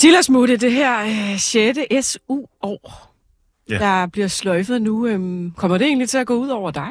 [0.00, 1.00] Silas Mutte, det her
[1.32, 1.78] øh, 6.
[2.06, 3.14] SU-år,
[3.70, 3.78] ja.
[3.78, 6.88] der bliver sløjfet nu, øh, kommer det egentlig til at gå ud over dig?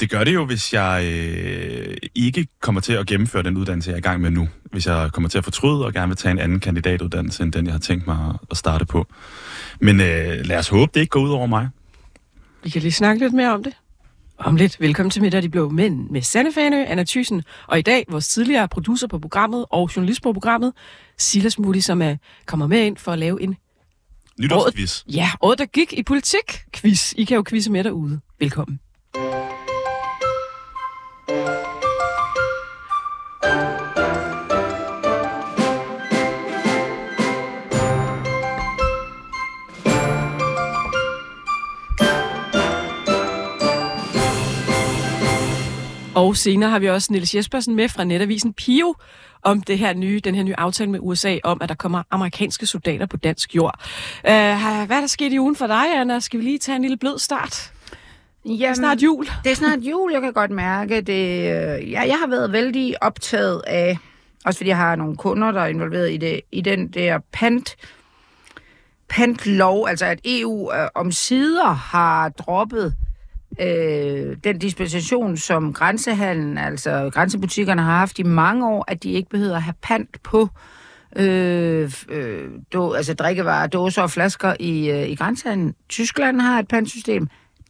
[0.00, 3.94] Det gør det jo, hvis jeg øh, ikke kommer til at gennemføre den uddannelse, jeg
[3.94, 4.48] er i gang med nu.
[4.64, 7.66] Hvis jeg kommer til at fortryde og gerne vil tage en anden kandidatuddannelse, end den,
[7.66, 9.06] jeg har tænkt mig at starte på.
[9.80, 11.68] Men øh, lad os håbe, det ikke går ud over mig.
[12.64, 13.72] Vi kan lige snakke lidt mere om det.
[14.38, 14.80] Om lidt.
[14.80, 18.28] Velkommen til Middag de Blå Mænd med Sanne Fanø, Anna Thyssen, og i dag vores
[18.28, 20.72] tidligere producer på programmet og journalist på programmet,
[21.22, 22.16] Silas Moody, som er,
[22.46, 23.56] kommer med ind for at lave en
[24.40, 25.04] Nytårsquiz.
[25.06, 27.12] Ja, året der gik i politik quiz.
[27.16, 28.20] I kan jo quizze med derude.
[28.38, 28.80] Velkommen.
[46.22, 48.94] Og senere har vi også Niels Jespersen med fra netavisen Pio
[49.42, 52.66] om det her nye, den her nye aftale med USA om, at der kommer amerikanske
[52.66, 53.80] soldater på dansk jord.
[54.18, 56.20] Uh, hvad er der sket i ugen for dig, Anna?
[56.20, 57.72] Skal vi lige tage en lille blød start?
[58.44, 59.26] Jamen, det er snart jul.
[59.44, 61.38] Det er snart jul, jeg kan godt mærke det.
[61.38, 63.98] Øh, ja, jeg har været vældig optaget af,
[64.44, 67.76] også fordi jeg har nogle kunder, der er involveret i, det, i den der pant,
[69.08, 72.94] pantlov, altså at EU øh, om sider har droppet
[73.60, 79.28] øh, den dispensation, som grænsehandlen, altså grænsebutikkerne har haft i mange år, at de ikke
[79.28, 80.48] behøver at have pant på
[81.16, 85.74] øh, øh, do, altså drikkevarer, dåser og flasker i, øh, i grænsehandlen.
[85.88, 87.28] Tyskland har et pantsystem,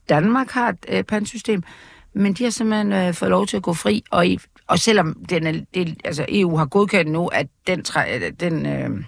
[0.09, 1.63] Danmark har et øh, pantsystem,
[2.15, 5.15] men de har simpelthen øh, fået lov til at gå fri, og, i, og selvom
[5.29, 7.85] den er, det, altså EU har godkendt nu, at den,
[8.41, 9.05] den øh,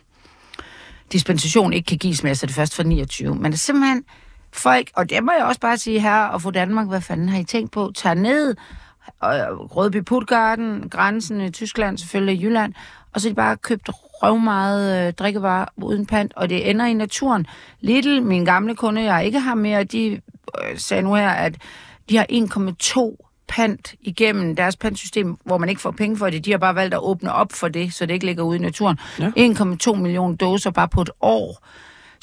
[1.12, 4.05] dispensation ikke kan gives mere, så det først for 29, men det er simpelthen
[4.55, 7.38] folk, og det må jeg også bare sige her, og få Danmark, hvad fanden har
[7.38, 7.92] I tænkt på?
[7.94, 8.56] Tag ned,
[9.20, 12.75] og Rødby Putgarden, grænsen i Tyskland, selvfølgelig Jylland,
[13.12, 16.94] og så de bare købt røv meget øh, drikkevarer uden pant, og det ender i
[16.94, 17.47] naturen.
[17.80, 21.55] Little, min gamle kunde, jeg ikke har mere, de øh, sagde nu her, at
[22.10, 26.44] de har 1,2 pant igennem deres pantsystem, hvor man ikke får penge for det.
[26.44, 28.60] De har bare valgt at åbne op for det, så det ikke ligger ude i
[28.60, 28.98] naturen.
[29.19, 29.31] Ja.
[29.37, 31.66] 1,2 millioner doser bare på et år.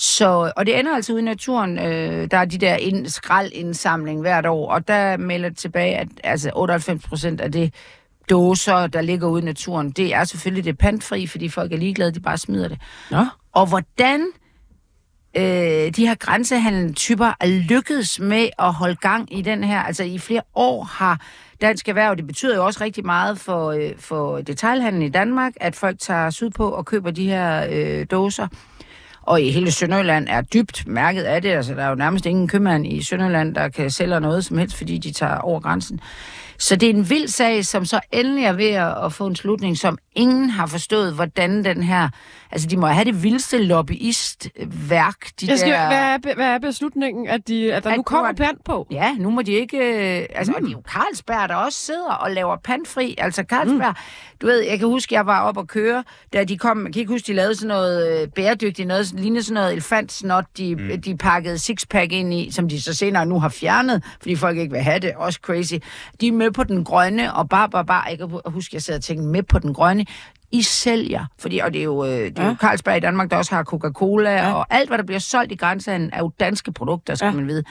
[0.01, 1.79] Så, og det ender altså ude i naturen.
[1.79, 6.51] Øh, der er de der ind, skraldindsamling hvert år, og der melder tilbage, at altså
[6.55, 7.73] 98 procent af det
[8.29, 12.11] dåser, der ligger ude i naturen, det er selvfølgelig det pantfri, fordi folk er ligeglade,
[12.11, 12.79] de bare smider det.
[13.11, 13.27] Ja.
[13.51, 14.27] Og hvordan
[15.37, 15.43] øh,
[15.95, 20.41] de her grænsehandeltyper er lykkedes med at holde gang i den her, altså i flere
[20.55, 21.21] år har
[21.61, 25.75] dansk erhverv, det betyder jo også rigtig meget for, øh, for detailhandlen i Danmark, at
[25.75, 28.47] folk tager sydpå og køber de her øh, dåser
[29.31, 31.49] og i hele Sønderjylland er dybt mærket af det.
[31.49, 34.77] Altså, der er jo nærmest ingen købmand i Sønderjylland, der kan sælge noget som helst,
[34.77, 35.99] fordi de tager over grænsen.
[36.57, 38.69] Så det er en vild sag, som så endelig er ved
[39.05, 42.09] at få en slutning, som ingen har forstået, hvordan den her...
[42.51, 45.31] Altså, de må have det vildste lobbyistværk.
[45.41, 48.03] De Jeg skal, der, hvad, er, hvad er beslutningen, at, de, at der at nu
[48.03, 48.87] kommer pant på?
[48.91, 49.77] Ja, nu må de ikke...
[49.77, 50.55] Øh, altså, mm.
[50.55, 53.15] og det er jo Carlsberg, der også sidder og laver pantfri.
[53.17, 53.89] Altså, Carlsberg...
[53.89, 54.37] Mm.
[54.41, 56.03] Du ved, jeg kan huske, jeg var op og køre,
[56.33, 56.85] da de kom...
[56.85, 60.45] Jeg kan ikke huske, de lavede sådan noget øh, bæredygtigt, noget, lignede sådan noget elefantsnot,
[60.57, 61.01] de, mm.
[61.01, 64.71] de pakkede sixpack ind i, som de så senere nu har fjernet, fordi folk ikke
[64.71, 65.11] vil have det.
[65.15, 65.73] Også crazy.
[66.21, 68.03] De er med på den grønne, og bare, bare, bare...
[68.09, 70.05] Jeg kan huske, jeg sad og tænkte, med på den grønne
[70.51, 71.25] i sælger.
[71.39, 72.49] Fordi, og det er jo, øh, det er ja.
[72.49, 74.53] jo Carlsberg i Danmark, der også har Coca-Cola, ja.
[74.53, 77.31] og alt, hvad der bliver solgt i grænsen, er jo danske produkter, skal ja.
[77.33, 77.63] man vide.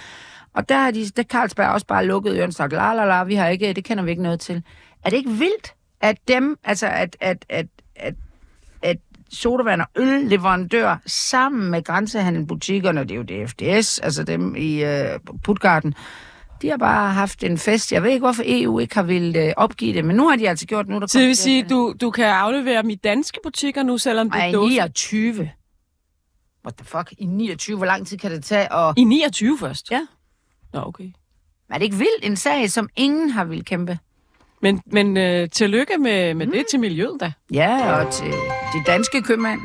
[0.55, 3.25] Og der har de, der Carlsberg også bare lukket ørerne og sagt, la, la, la,
[3.25, 4.63] vi har ikke, det kender vi ikke noget til.
[5.05, 8.15] Er det ikke vildt, at dem, altså at, at, at, at,
[8.83, 8.97] at
[9.33, 14.91] sodavand og ølleverandør sammen med grænsehandelbutikkerne, det er jo DFDS, altså dem i uh,
[15.43, 15.95] Putgarden,
[16.63, 17.93] de har bare haft en fest.
[17.93, 20.49] Jeg ved ikke, hvorfor EU ikke har ville øh, opgive det, men nu har de
[20.49, 21.01] altså gjort nu.
[21.01, 24.31] Der så det vil sige, du, du kan aflevere dem i danske butikker nu, selvom
[24.31, 24.69] det er dåse?
[24.69, 25.51] 29.
[26.65, 27.13] What the fuck?
[27.19, 27.77] I 29?
[27.77, 28.73] Hvor lang tid kan det tage?
[28.73, 28.95] Og...
[28.97, 29.91] I 29 først?
[29.91, 30.01] Ja.
[30.73, 31.05] Nå, okay.
[31.05, 31.13] Men
[31.75, 32.25] er det ikke vildt?
[32.25, 33.99] En sag, som ingen har vil kæmpe.
[34.63, 36.53] Men, men øh, tillykke med, med mm.
[36.53, 37.33] det til miljøet da.
[37.53, 38.33] Ja, og til
[38.73, 39.61] de danske købmænd.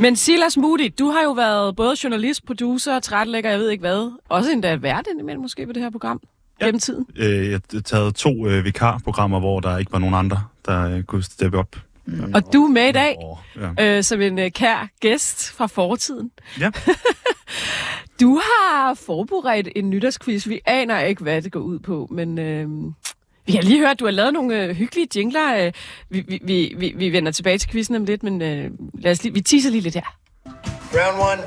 [0.00, 4.12] Men Silas Moody, du har jo været både journalist, producer, trætlægger, jeg ved ikke hvad.
[4.28, 6.20] Også endda vært indimellem måske på det her program
[6.60, 6.64] ja.
[6.64, 7.06] gennem tiden.
[7.16, 11.02] Øh, jeg har taget to øh, vikarprogrammer, hvor der ikke var nogen andre, der øh,
[11.02, 11.76] kunne steppe op.
[12.06, 12.32] Mm.
[12.34, 13.16] Og du er med i dag
[13.78, 13.96] ja.
[13.96, 16.30] øh, som en øh, kær gæst fra fortiden.
[16.60, 16.70] Ja.
[18.20, 20.48] du har forberedt en nytårsquiz.
[20.48, 22.38] Vi aner ikke, hvad det går ud på, men...
[22.38, 22.68] Øh,
[23.50, 25.46] vi har lige hørt, at du har lavet nogle øh, hyggelige jingler.
[25.58, 25.72] Øh,
[26.10, 28.70] vi, vi, vi, vi vender tilbage til quizzen om lidt, men øh,
[29.04, 30.08] lad os lige, vi teaser lige lidt her.
[30.94, 31.42] Round one.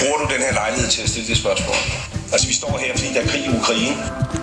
[0.00, 1.78] Bruger du den her lejlighed til at stille det spørgsmål?
[2.32, 3.96] Altså, vi står her, fordi der er krig i Ukraine.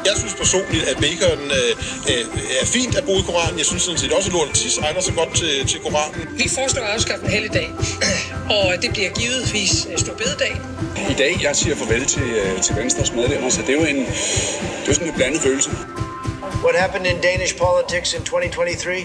[0.08, 3.58] Jeg synes personligt, at bacon øh, er fint at bruge i Koranen.
[3.62, 6.16] Jeg synes sådan set også, at lort tis egner sig godt til, til Koranen.
[6.42, 7.68] Vi foreslår at afskaffe en helligdag,
[8.58, 9.74] og det bliver givetvis
[10.04, 10.54] stor bededag.
[11.14, 14.00] I dag, jeg siger farvel til, øh, til Venstres medlemmer, så det er jo en,
[14.81, 15.70] det er sådan en blandet følelse.
[16.63, 18.95] What happened in Danish politics in 2023?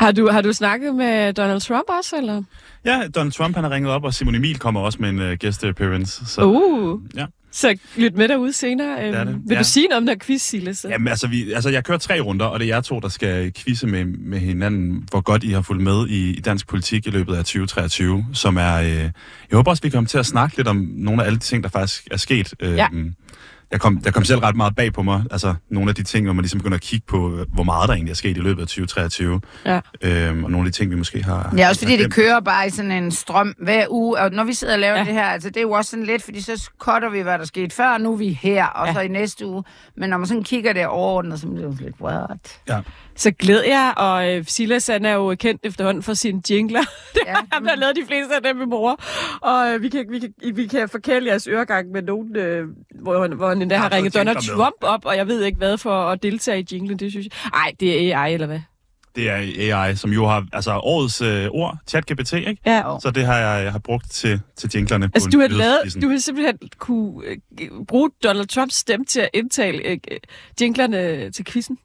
[0.00, 2.42] Har du, har du snakket med Donald Trump også, eller?
[2.84, 5.32] Ja, Donald Trump han har ringet op, og Simon Emil kommer også med en uh,
[5.40, 6.26] guest appearance.
[6.26, 7.26] Så, Uh, ja.
[7.52, 9.04] så lyt med derude senere.
[9.06, 9.34] Øhm, er det.
[9.46, 9.58] Vil Ja.
[9.58, 10.86] du sige noget om den her quiz, Silas?
[10.90, 13.52] Jamen, altså, vi, altså, jeg kører tre runder, og det er jer to, der skal
[13.56, 17.10] quizze med, med hinanden, hvor godt I har fulgt med i, i dansk politik i
[17.10, 18.74] løbet af 2023, som er...
[18.74, 19.10] Øh, jeg
[19.52, 21.70] håber også, vi kommer til at snakke lidt om nogle af alle de ting, der
[21.70, 22.54] faktisk er sket.
[22.60, 22.86] Øh, Ja.
[23.74, 26.26] Jeg kom, jeg kom selv ret meget bag på mig, altså nogle af de ting,
[26.26, 28.62] hvor man ligesom begynder at kigge på, hvor meget der egentlig er sket i løbet
[28.62, 29.80] af 2023, Ja.
[30.02, 31.54] øhm, og nogle af de ting, vi måske har...
[31.56, 34.18] Ja, også fordi det kører bare i sådan en strøm hver uge.
[34.18, 35.04] Og når vi sidder og laver Ja.
[35.04, 37.44] det her, altså det er jo også sådan lidt, fordi så cutter vi, hvad der
[37.44, 38.90] skete før, og nu er vi her, og Ja.
[38.92, 38.94] ja.
[38.94, 39.64] så i næste uge.
[39.96, 42.60] Men når man sådan kigger det overordnet, så bliver det lidt, what?
[42.68, 42.80] Ja.
[43.16, 46.80] Så glæd jer, og øh, Silas han er jo kendt efterhånden for sine jingler.
[47.14, 47.36] det er Ja.
[47.52, 49.00] ham, der har lavet de fleste af dem i mor.
[49.42, 52.68] Og øh, vi, kan, vi, kan, vi kan forkæle jeres øregang med nogen, øh,
[53.02, 54.56] hvor, han- hvor han endda har der ringet Donald med.
[54.56, 57.50] Trump op, og jeg ved ikke hvad for at deltage i jinglen, det synes jeg.
[57.54, 58.60] Ej, det er AI, eller hvad?
[59.16, 62.56] Det er AI, som jo har altså årets øh, ord, ChatGPT, ikke?
[62.66, 62.82] Ja.
[63.02, 66.02] Så det har jeg, jeg har brugt til, til jinglerne Altså, på du har, lavet,
[66.02, 67.24] du har simpelthen kunne
[67.60, 69.98] øh, bruge Donald Trumps stemme til at indtale øh,
[70.60, 71.78] jinglerne til quizzen.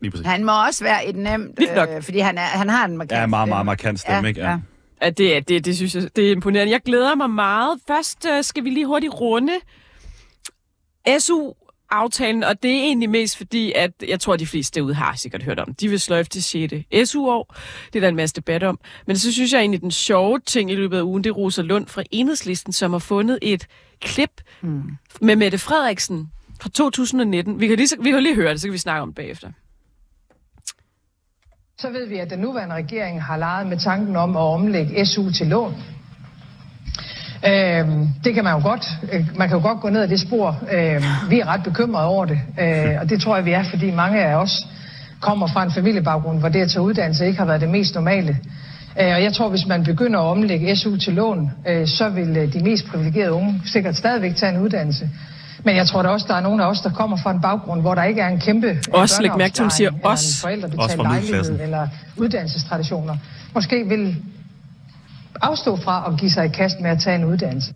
[0.00, 0.26] Lige præcis.
[0.26, 3.26] Han må også være et nemt, øh, fordi han, er, han har en markant Ja,
[3.26, 3.64] meget, meget stemme.
[3.64, 4.40] markant stemme, Ja, ikke?
[4.40, 4.58] ja.
[5.02, 6.72] Ja, det, er, det, det synes jeg, det er imponerende.
[6.72, 7.78] Jeg glæder mig meget.
[7.86, 9.52] Først øh, skal vi lige hurtigt runde
[11.18, 15.14] SU-aftalen, og det er egentlig mest fordi, at jeg tror, at de fleste derude har
[15.16, 15.74] sikkert hørt om.
[15.74, 17.10] De vil sløjfe til 6.
[17.10, 17.54] SU-år.
[17.92, 18.78] Det er der en masse debat om.
[19.06, 21.62] Men så synes jeg egentlig, den sjove ting i løbet af ugen, det er Rosa
[21.62, 23.66] Lund fra Enhedslisten, som har fundet et
[24.00, 24.82] klip hmm.
[25.20, 27.60] med Mette Frederiksen fra 2019.
[27.60, 29.50] Vi kan, lige, vi kan lige høre det, så kan vi snakke om det bagefter.
[31.80, 35.30] Så ved vi, at den nuværende regering har leget med tanken om at omlægge SU
[35.30, 35.74] til lån.
[37.48, 38.86] Øhm, det kan man jo godt.
[39.12, 40.58] Øh, man kan jo godt gå ned ad det spor.
[40.72, 43.90] Øhm, vi er ret bekymrede over det, øh, og det tror jeg, vi er, fordi
[43.90, 44.66] mange af os
[45.20, 48.38] kommer fra en familiebaggrund, hvor det at tage uddannelse ikke har været det mest normale.
[49.00, 52.36] Øh, og jeg tror, hvis man begynder at omlægge SU til lån, øh, så vil
[52.36, 55.10] øh, de mest privilegerede unge sikkert stadigvæk tage en uddannelse.
[55.66, 57.80] Men jeg tror da også, der er nogle af os, der kommer fra en baggrund,
[57.80, 59.98] hvor der ikke er en kæmpe Også læg mærke til, hun siger os.
[60.02, 63.16] Også forældrebetalt lejlighed eller uddannelsestraditioner.
[63.54, 64.16] Måske vil
[65.42, 67.74] afstå fra at give sig i kast med at tage en uddannelse.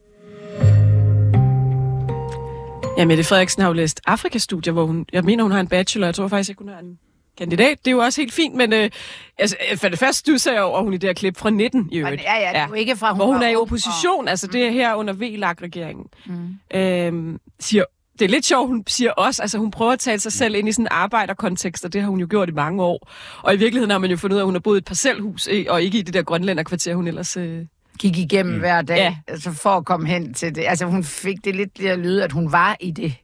[2.98, 6.06] Ja, Mette Frederiksen har jo læst Afrikastudier, hvor hun, jeg mener, hun har en bachelor.
[6.06, 6.98] Jeg tror faktisk ikke, hun har en
[7.38, 7.78] kandidat.
[7.78, 8.90] Det er jo også helt fint, men øh,
[9.38, 11.98] altså, for det første, du sagde over, hun i det her klip fra 19 i
[11.98, 12.22] øvrigt.
[12.22, 14.66] Ja, ja, det er jo ikke fra, hun Hvor hun er i opposition, altså det
[14.66, 16.06] er her under VLAG-regeringen.
[16.26, 16.78] Mm.
[16.78, 17.84] Øhm, siger,
[18.18, 20.68] det er lidt sjovt, hun siger også, altså hun prøver at tale sig selv ind
[20.68, 23.10] i sådan en arbejderkontekst, og det har hun jo gjort i mange år.
[23.42, 24.84] Og i virkeligheden har man jo fundet ud af, at hun har boet i et
[24.84, 27.36] parcelhus, og ikke i det der grønlænderkvarter, hun ellers...
[27.36, 27.64] Øh...
[27.98, 28.60] gik igennem mm.
[28.60, 29.02] hver dag, Ja.
[29.04, 29.16] ja.
[29.28, 30.64] altså for at komme hen til det.
[30.68, 33.14] Altså hun fik det lidt til at lyde, at hun var i det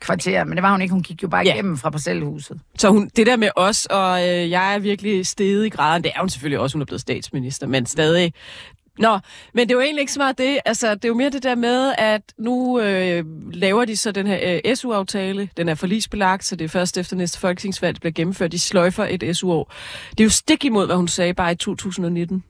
[0.00, 0.92] kvarter, men det var hun ikke.
[0.92, 1.52] Hun gik jo bare Ja.
[1.54, 2.60] igennem fra parcelhuset.
[2.78, 6.12] Så hun, det der med os, og øh, jeg er virkelig steget i graden, det
[6.14, 8.32] er hun selvfølgelig også, hun er blevet statsminister, men stadig.
[8.98, 9.18] Nå,
[9.54, 10.58] men det er jo egentlig ikke så meget det.
[10.66, 14.26] Altså, det er jo mere det der med, at nu øh, laver de så den
[14.26, 15.48] her øh, SU-aftale.
[15.56, 18.52] Den er forlisbelagt, så det er først efter næste folketingsvalg, bliver gennemført.
[18.52, 19.72] De sløjfer et SU-år.
[20.10, 22.44] Det er jo stik imod, hvad hun sagde bare i 2019.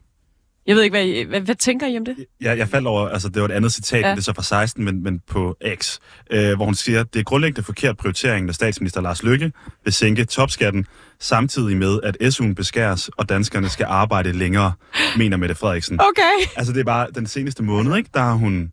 [0.67, 2.15] Jeg ved ikke, hvad, hvad, hvad tænker I om det?
[2.41, 4.11] Jeg, jeg faldt over, altså det var et andet citat, Ja.
[4.11, 5.97] det er så fra 16, men, men på X,
[6.31, 9.51] øh, hvor hun siger, det er grundlæggende forkert prioritering, når statsminister Lars Løkke
[9.83, 10.85] vil sænke topskatten,
[11.19, 14.71] samtidig med, at SU'en beskæres, og danskerne skal arbejde længere,
[15.17, 15.99] mener Mette Frederiksen.
[16.01, 16.49] Okay.
[16.55, 18.09] Altså det er bare den seneste måned, ikke?
[18.13, 18.71] Der har hun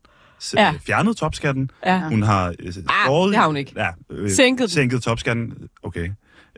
[0.57, 0.75] Ja.
[0.87, 1.71] fjernet topskatten.
[1.87, 2.09] Ja.
[2.09, 3.73] Hun har øh, skåret, det har hun ikke.
[3.77, 5.53] Ja, øh, Sænket sænket topskatten.
[5.83, 6.09] Okay.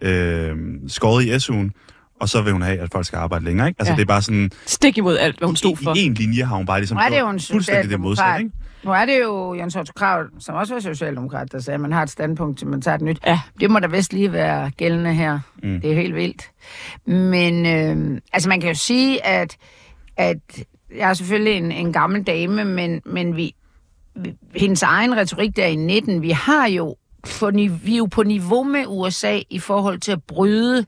[0.02, 0.56] Øh,
[0.88, 1.70] skåret i SU'en.
[2.20, 3.80] Og så vil hun have, at folk skal arbejde længere, ikke?
[3.80, 3.96] Altså Ja.
[3.96, 4.50] det er bare sådan...
[4.66, 5.96] Stik imod alt, hvad hun stod for.
[5.96, 8.44] I, en linje har hun bare ligesom Nu er det jo en fuldstændig det modsatte,
[8.44, 8.56] ikke?
[8.84, 11.92] Nu er det jo Jens Otto Krav, som også var socialdemokrat, der sagde, at man
[11.92, 13.18] har et standpunkt, til man tager et nyt.
[13.26, 13.40] Ja.
[13.60, 15.38] Det må da vist lige være gældende her.
[15.62, 15.80] Mm.
[15.80, 16.50] Det er helt vildt.
[17.06, 19.56] Men øh, altså man kan jo sige, at,
[20.16, 20.38] at
[20.96, 23.54] jeg er selvfølgelig en, en gammel dame, men, men vi,
[24.16, 26.96] vi, hendes egen retorik der i 19, vi har jo
[27.40, 27.50] på,
[27.84, 30.86] vi er jo på niveau med USA i forhold til at bryde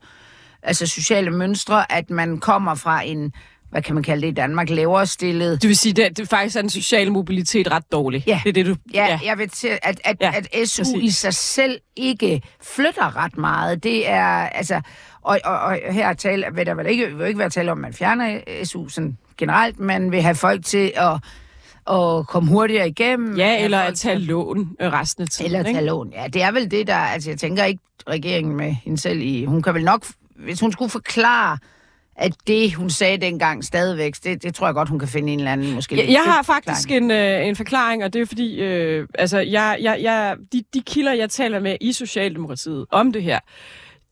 [0.63, 3.33] altså sociale mønstre, at man kommer fra en,
[3.69, 6.55] hvad kan man kalde det i Danmark, lavere stillet Det vil sige, det, det faktisk
[6.55, 8.23] er den sociale mobilitet ret dårlig.
[8.27, 8.41] Ja.
[8.43, 8.75] Det er det, du...
[8.93, 9.19] Ja, ja.
[9.25, 11.03] jeg vil til, at, at, Ja, at SU præcis.
[11.03, 13.83] i sig selv ikke flytter ret meget.
[13.83, 14.81] Det er, altså,
[15.21, 17.81] og, og, og her tale, vil der vel ikke, vil ikke være tale om, at
[17.81, 21.13] man fjerner SU sådan generelt, man vil have folk til at,
[21.95, 23.37] at komme hurtigere igennem.
[23.37, 25.45] Ja, At eller at tage lån resten af tiden.
[25.45, 25.77] Eller ikke?
[25.77, 26.11] tage lån.
[26.15, 26.95] Ja, det er vel det, der...
[26.95, 29.45] Altså, jeg tænker ikke regeringen med hende selv i...
[29.45, 30.05] Hun kan vel nok...
[30.43, 31.57] Hvis hun skulle forklare,
[32.15, 35.39] at det, hun sagde dengang stadigvæk, det, det tror jeg godt, hun kan finde en
[35.39, 37.11] eller anden måske Jeg, jeg har faktisk forklaring.
[37.11, 40.81] en, øh, en forklaring, og det er fordi, øh, altså, jeg, jeg, jeg, de, de
[40.81, 43.39] kilder, jeg taler med i Socialdemokratiet om det her,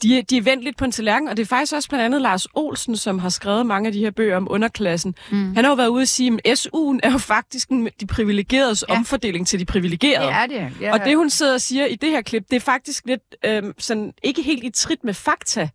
[0.04, 2.22] de, de er vendt lidt på en tallerken, og det er faktisk også blandt andet
[2.22, 5.16] Lars Olsen, som har skrevet mange af de her bøger om underklassen.
[5.32, 5.56] Mm.
[5.56, 8.96] Han har jo været ude at sige, at SU'en er jo faktisk de privilegeredes ja.
[8.96, 10.28] Omfordeling til de privilegerede.
[10.28, 10.82] Det er det.
[10.82, 10.94] Ja.
[10.94, 13.74] Og det, hun sidder og siger i det her klip, det er faktisk lidt øhm,
[13.78, 15.70] sådan, ikke helt i trit med fakta.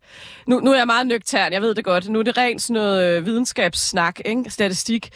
[0.47, 2.09] Nu, nu er jeg meget nøgtern, jeg ved det godt.
[2.09, 4.49] Nu er det rent sådan noget øh, videnskabssnak, ikke?
[4.49, 5.09] statistik.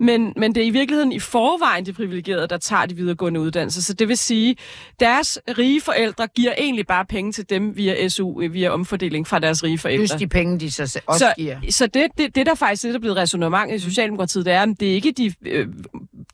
[0.00, 3.82] Men, men det er i virkeligheden i forvejen de privilegerede, der tager de videregående uddannelser.
[3.82, 4.56] Så det vil sige,
[5.00, 9.38] deres rige forældre giver egentlig bare penge til dem via SU, øh, via omfordeling fra
[9.38, 10.06] deres rige forældre.
[10.06, 11.56] Plus de penge, de så også så, giver.
[11.70, 14.68] så det, det, det, der faktisk er, er blevet resonemang i Socialdemokratiet, det er, at
[14.80, 15.66] det er ikke de øh,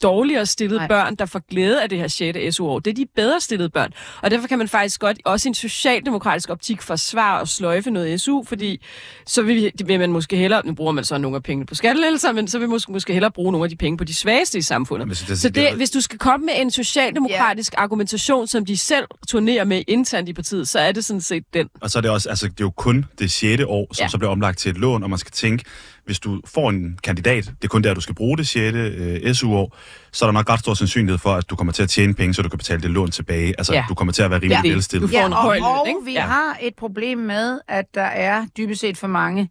[0.03, 0.89] dårligere stillede Nej.
[0.89, 2.57] Børn, der får glæde af det her 6.
[2.57, 2.79] SU-år.
[2.79, 3.93] Det er de bedre stillede børn.
[4.23, 8.21] Og derfor kan man faktisk godt, også i en socialdemokratisk optik, forsvare og sløjfe noget
[8.21, 8.81] SU, fordi
[9.27, 12.33] så vil, vil man måske hellere, nu bruger man så nogle af pengene på skattelettelser,
[12.33, 14.59] men så vil man måske, måske hellere bruge nogle af de penge på de svageste
[14.59, 15.09] i samfundet.
[15.09, 18.47] Men så det- så det det, er- hvis du skal komme med en socialdemokratisk argumentation,
[18.47, 21.69] som de selv turnerer med internt i partiet, så er det sådan set den.
[21.81, 23.63] Og så er det også, altså det er jo kun det 6.
[23.67, 24.09] år, som ja.
[24.09, 25.65] så bliver omlagt til et lån, og man skal tænke,
[26.07, 28.75] hvis du får en kandidat, det er kun der, du skal bruge det 6.
[28.77, 29.77] Øh, SU-år,
[30.13, 32.35] så er der nok ret stor sandsynlighed for, at du kommer til at tjene penge,
[32.35, 33.55] så du kan betale det lån tilbage.
[33.59, 33.79] Altså, Ja.
[33.79, 33.85] ja.
[33.89, 34.69] du kommer til at være rimelig Ja.
[34.69, 34.73] ja.
[34.73, 35.15] velstillet.
[35.15, 36.21] En og, og vi Ja.
[36.21, 39.49] har et problem med, at der er dybest set for mange,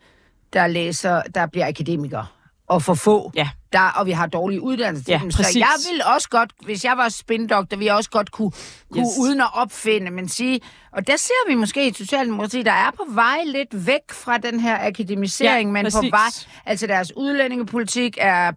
[0.53, 2.25] der læser, der bliver akademikere.
[2.67, 3.31] Og for få.
[3.35, 3.49] Ja.
[3.73, 5.31] Der, og vi har dårlige uddannelser til Ja, dem.
[5.31, 5.55] Så præcis.
[5.55, 8.51] jeg vil også godt, hvis jeg var spindoktor, ville jeg også godt kunne,
[8.91, 9.17] kunne Yes.
[9.19, 10.59] uden at opfinde, men sige,
[10.91, 14.59] og der ser vi måske i Socialdemokratiet, der er på vej lidt væk fra den
[14.59, 16.11] her akademisering, Ja, men på præcis.
[16.11, 16.29] vej,
[16.65, 18.51] altså deres udlændingepolitik er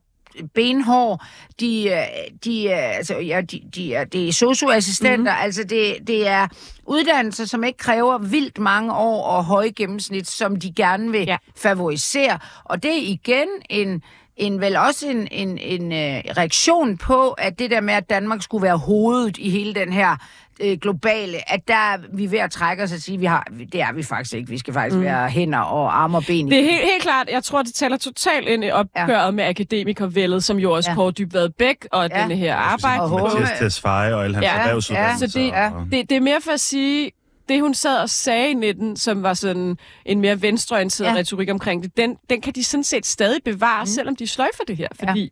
[0.55, 1.23] benhård.
[1.61, 1.97] De, øh,
[2.45, 5.33] de, øh, altså, ja, de, de er, det er socioassistenter.
[5.33, 5.45] Mm-hmm.
[5.45, 6.49] Altså, det, det er
[6.87, 11.37] uddannelser, som ikke kræver vildt mange år og høje gennemsnit, som de gerne vil ja.
[11.57, 12.39] favorisere.
[12.65, 14.03] Og det er igen en
[14.37, 18.43] en vel også en, en, en øh, reaktion på, at det der med, at Danmark
[18.43, 20.17] skulle være hovedet i hele den her
[20.61, 23.81] øh, globale, at der er vi ved at trække os og sige, vi har, det
[23.83, 24.49] er vi faktisk ikke.
[24.51, 25.03] Vi skal faktisk mm.
[25.03, 26.47] være hænder og arme og ben.
[26.47, 29.31] i Det er helt, helt klart, jeg tror, det tæller totalt ind i opgøret ja.
[29.31, 30.93] med akademikervældet, som jo også ja.
[30.93, 30.97] Ja.
[30.97, 32.17] Kåre Dybvad Bæk og ja.
[32.17, 32.23] Ja.
[32.23, 33.03] denne her arbejde.
[33.03, 33.21] Og.
[33.23, 35.29] Mathias Tesfaye og alle hans Ja, ja, erhvervsuddannelser.
[35.29, 37.11] Så det, og- det, det er mere for at sige,
[37.49, 41.13] det hun sad og sagde i 19, som var sådan en mere venstreorienteret ja.
[41.13, 41.19] Ja.
[41.19, 43.87] retorik omkring det, den, den kan de sådan set stadig bevare, mm.
[43.87, 45.29] selvom de sløjfer det her, fordi ja.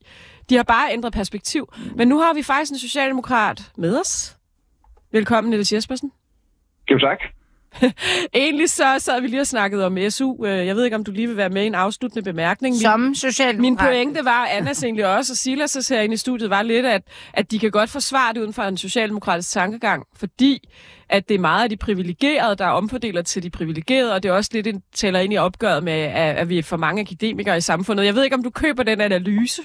[0.51, 1.69] de har bare ændret perspektiv.
[1.97, 4.37] Men nu har vi faktisk en socialdemokrat med os.
[5.15, 6.13] Velkommen, Niels Jespersen.
[6.91, 7.19] Jo, tak.
[8.35, 10.45] Egentlig så sad vi lige og snakket om SU.
[10.47, 12.73] Øh, Jeg ved ikke, om du lige vil være med i en afsluttende bemærkning.
[12.75, 13.61] Min- Som socialdemokrat.
[13.63, 17.03] Min pointe var, Annas egentlig også, og Silas herinde i studiet, var lidt, at,
[17.33, 20.69] at de kan godt forsvare det uden for en socialdemokratisk tankegang, fordi
[21.09, 24.33] at det er meget af de privilegerede, der omfordeler til de privilegerede, og det er
[24.33, 27.57] også lidt en tæller ind i opgøret med, at, at vi er for mange akademikere
[27.57, 28.05] i samfundet.
[28.05, 29.63] Jeg ved ikke, om du køber den analyse?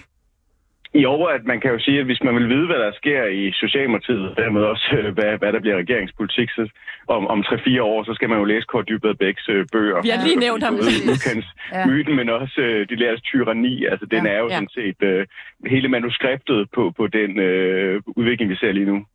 [0.94, 3.52] Jo, at man kan jo sige, at hvis man vil vide, hvad der sker i
[3.52, 6.70] Socialdemokratiet, og dermed også, øh, hvad, hvad der bliver regeringspolitik så
[7.08, 10.02] om, om 3-4 år, så skal man jo læse Kåre Dybvad Bæks øh, bøger.
[10.02, 10.74] Vi har lige nævnt ham.
[10.76, 11.86] Udkants Ja.
[11.88, 13.86] myten, men også øh, de læres tyranni.
[13.86, 14.32] Altså, den Ja.
[14.34, 14.54] er jo Ja.
[14.54, 15.28] sådan set øh,
[15.68, 19.06] hele manuskriptet på, på den øh, udvikling, vi ser lige nu.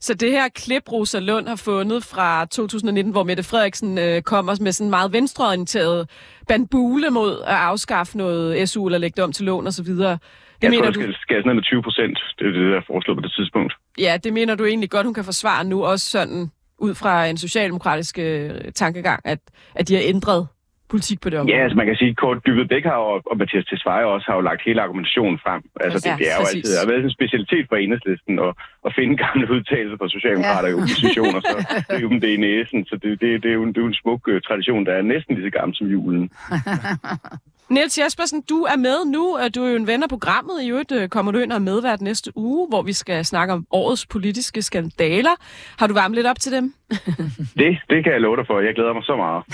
[0.00, 4.56] Så det her klip, Rosa Lund har fundet fra 2019, hvor Mette Frederiksen øh, kommer
[4.60, 6.10] med sådan en meget venstreorienteret
[6.48, 10.10] bandbule mod at afskaffe noget SU eller lægge det om til lån og så videre.
[10.10, 10.18] Det
[10.62, 12.18] Jeg mener tror, du, det skal skæres ned med 20 procent.
[12.38, 13.72] Det er det, der er foreslået på det tidspunkt.
[13.98, 17.36] ja, det mener du egentlig godt, hun kan forsvare nu, også sådan ud fra en
[17.36, 19.38] socialdemokratisk øh, tankegang, at,
[19.74, 20.48] at de har ændret
[20.92, 21.56] politik på det område.
[21.56, 24.26] Ja, altså man kan sige, at Kort Dybved Bæk har og, og Mathias Tesfaye også
[24.28, 25.62] har jo lagt hele argumentationen frem.
[25.80, 26.56] Altså Ja, det, det er jo præcis.
[26.56, 28.52] altid, har været en specialitet for enhedslisten at,
[28.86, 30.74] at finde gamle udtalelser fra socialdemokrater ja.
[30.74, 31.56] i opposition, og så
[31.96, 32.78] rive dem det i næsen.
[32.90, 34.92] Så det, det, det, er jo en, det er jo en smuk uh, tradition, der
[34.92, 36.24] er næsten lige så gammel som julen.
[37.70, 39.38] Niels Jespersen, du er med nu.
[39.38, 40.62] Øh, Du er jo en ven af programmet.
[40.62, 43.54] I øvrigt øh, kommer du ind og er medvært næste uge, hvor vi skal snakke
[43.54, 45.30] om årets politiske skandaler.
[45.78, 46.74] Har du varmet lidt op til dem?
[47.58, 48.60] Det, det kan jeg love dig for.
[48.60, 49.44] Jeg glæder mig så meget.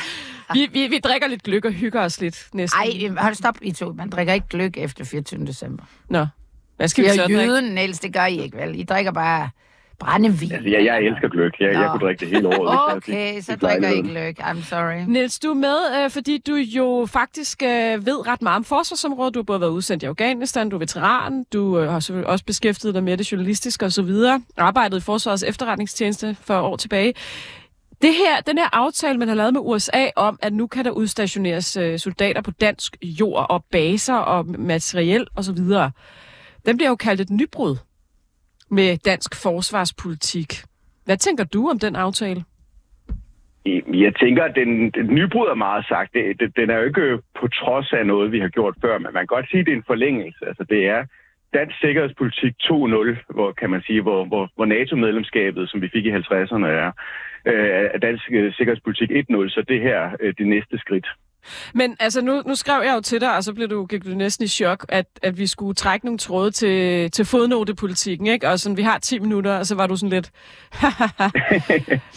[0.53, 3.55] Vi, vi, vi drikker lidt gløk og hygger os lidt næste Ej, øh, hold stop,
[3.63, 3.93] I to.
[3.93, 5.47] Man drikker ikke gløk efter 24.
[5.47, 5.85] december.
[6.09, 6.27] Nå,
[6.77, 7.43] hvad skal Det vi så er drikke?
[7.43, 8.81] jøden, Niels, det gør I ikke, vel?
[8.81, 9.51] I drikker bare
[10.05, 10.53] brændevin.
[10.53, 11.53] Altså, jeg, jeg elsker gløk.
[11.61, 12.97] Jeg, jeg kunne drikke det hele året.
[12.97, 14.39] Okay, så drikker I gløk.
[14.39, 15.05] I'm sorry.
[15.07, 19.35] Niels, du er med, øh, fordi du jo faktisk øh, ved ret meget om forsvarsområdet.
[19.35, 22.45] Du har både været udsendt i Afghanistan, du er veteran, du øh, har selvfølgelig også
[22.45, 24.11] beskæftiget dig med det journalistiske osv.,
[24.57, 27.15] arbejdet i Forsvarets efterretningstjeneste for år tilbage.
[28.03, 30.91] Det her, den her aftale, man har lavet med USA om, at nu kan der
[30.91, 35.59] udstationeres øh, soldater på dansk jord og baser og materiel osv.,
[36.67, 37.77] Den bliver jo kaldt et nybrud
[38.75, 40.51] med dansk forsvarspolitik.
[41.05, 42.45] Hvad tænker du om den aftale?
[44.05, 46.15] Jeg tænker, at den, den nybrud er meget sagt.
[46.15, 49.11] Det, det, den er jo ikke på trods af noget, vi har gjort før, men
[49.15, 50.47] man kan godt sige, at det er en forlængelse.
[50.47, 51.05] Altså, det er
[51.55, 56.13] dansk sikkerhedspolitik 2.0, hvor kan man sige, hvor, hvor, hvor NATO-medlemskabet, som vi fik i
[56.13, 56.91] 50'erne, er,
[57.47, 61.07] øh, er dansk øh, sikkerhedspolitik 1.0, så det her øh, det næste skridt.
[61.75, 64.09] Men altså, nu, nu skrev jeg jo til dig, og så blev du, gik du
[64.09, 68.49] næsten i chok, at, at vi skulle trække nogle tråde til, til fodnotepolitikken, ikke?
[68.49, 70.31] Og sådan, vi har 10 minutter, og så var du sådan lidt...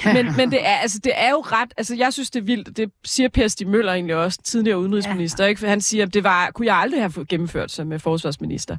[0.16, 1.74] men men det, er, altså, det er jo ret...
[1.78, 2.78] Altså, jeg synes, det er vildt.
[2.78, 5.50] Det siger Per Stig Møller egentlig også, tidligere udenrigsminister, ja.
[5.50, 5.60] ikke?
[5.60, 8.78] For han siger, at det var, kunne jeg aldrig have gennemført som med forsvarsminister.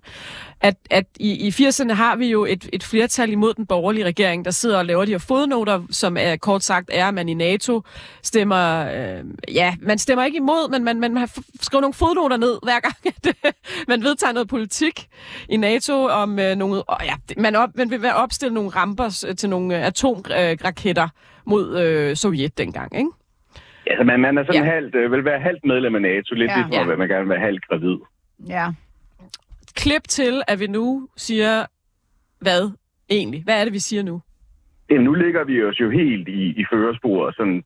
[0.61, 4.45] At, at i, i 80'erne har vi jo et, et flertal imod den borgerlige regering,
[4.45, 7.35] der sidder og laver de her fodnoter, som er kort sagt er, at man i
[7.35, 7.83] NATO
[8.23, 8.87] stemmer...
[8.87, 9.25] Øh,
[9.55, 11.31] ja, man stemmer ikke imod, men man, man har
[11.61, 13.55] skrevet nogle fodnoter ned, hver gang at,
[13.89, 15.07] man vedtager noget politik
[15.49, 16.83] i NATO om øh, nogle...
[16.83, 21.09] Og ja, man, op, man vil opstille nogle ramper til nogle øh, atomraketter
[21.47, 23.11] mod øh, Sovjet dengang, ikke?
[23.87, 24.71] Ja, altså man, man er sådan ja.
[24.71, 26.57] halvt, øh, vil være halvt medlem af NATO, lidt ja.
[26.57, 26.93] ligesom ja.
[26.93, 27.97] at man gerne vil være halvt gravid.
[28.49, 28.67] Ja.
[29.75, 31.67] Klip til, at vi nu siger,
[32.41, 32.71] hvad
[33.11, 33.43] egentlig?
[33.45, 34.21] Hvad er det, vi siger nu?
[34.91, 37.65] Jamen, nu ligger vi os jo helt i, i førersporet, sådan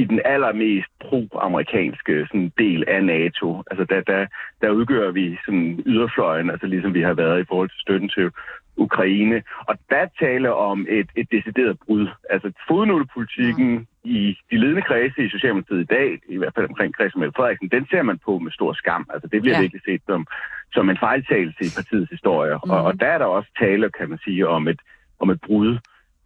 [0.00, 3.62] i den allermest pro-amerikanske sådan, del af NATO.
[3.70, 4.26] Altså der, der,
[4.62, 8.30] der udgør vi sådan yderfløjen, altså ligesom vi har været i forhold til støtten til
[8.76, 9.42] Ukraine.
[9.68, 12.08] Og der taler om et, et decideret brud.
[12.30, 13.86] Altså fodnotepolitikken mm.
[14.04, 17.68] i de ledende kredse i Socialdemokratiet i dag, i hvert fald omkring Christian Mette Frederiksen,
[17.68, 19.06] den ser man på med stor skam.
[19.12, 19.60] Altså det bliver ja.
[19.60, 20.26] virkelig set som,
[20.72, 22.54] som en fejltagelse i partiets historie.
[22.64, 22.70] Mm.
[22.70, 24.80] Og, og der er der også tale, kan man sige, om et,
[25.18, 25.78] om et brud.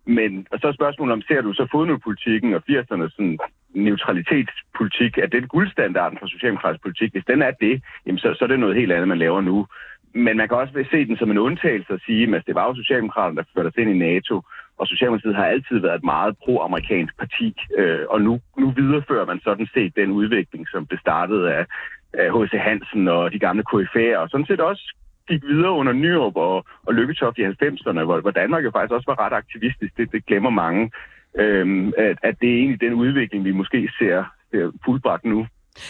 [0.07, 3.39] Men og så er spørgsmålet om, ser du så fodnotepolitikken og 80'erne sådan
[3.75, 7.13] neutralitetspolitik, er den guldstandarden for socialdemokratisk politik?
[7.13, 9.67] Hvis den er det, jamen så, så er det noget helt andet, man laver nu.
[10.15, 12.75] Men man kan også se den som en undtagelse og sige, at det var jo
[12.75, 14.43] Socialdemokraterne, der førte os ind i NATO,
[14.79, 19.41] og Socialdemokratiet har altid været et meget pro-amerikansk parti, øh, og nu, nu viderefører man
[19.45, 21.67] sådan set den udvikling, som blev startet af
[22.15, 22.53] H.C.
[22.53, 24.95] Hansen og de gamle KFA'er, og sådan set også
[25.29, 29.11] gik videre under Nyrup og, og Lykketoft i 90'erne, hvor, hvor Danmark jo faktisk også
[29.13, 29.97] var ret aktivistisk.
[29.97, 30.91] Det, det glemmer mange
[31.39, 35.47] øhm, at, at det er egentlig den udvikling, vi måske ser, ser fuldbragt nu.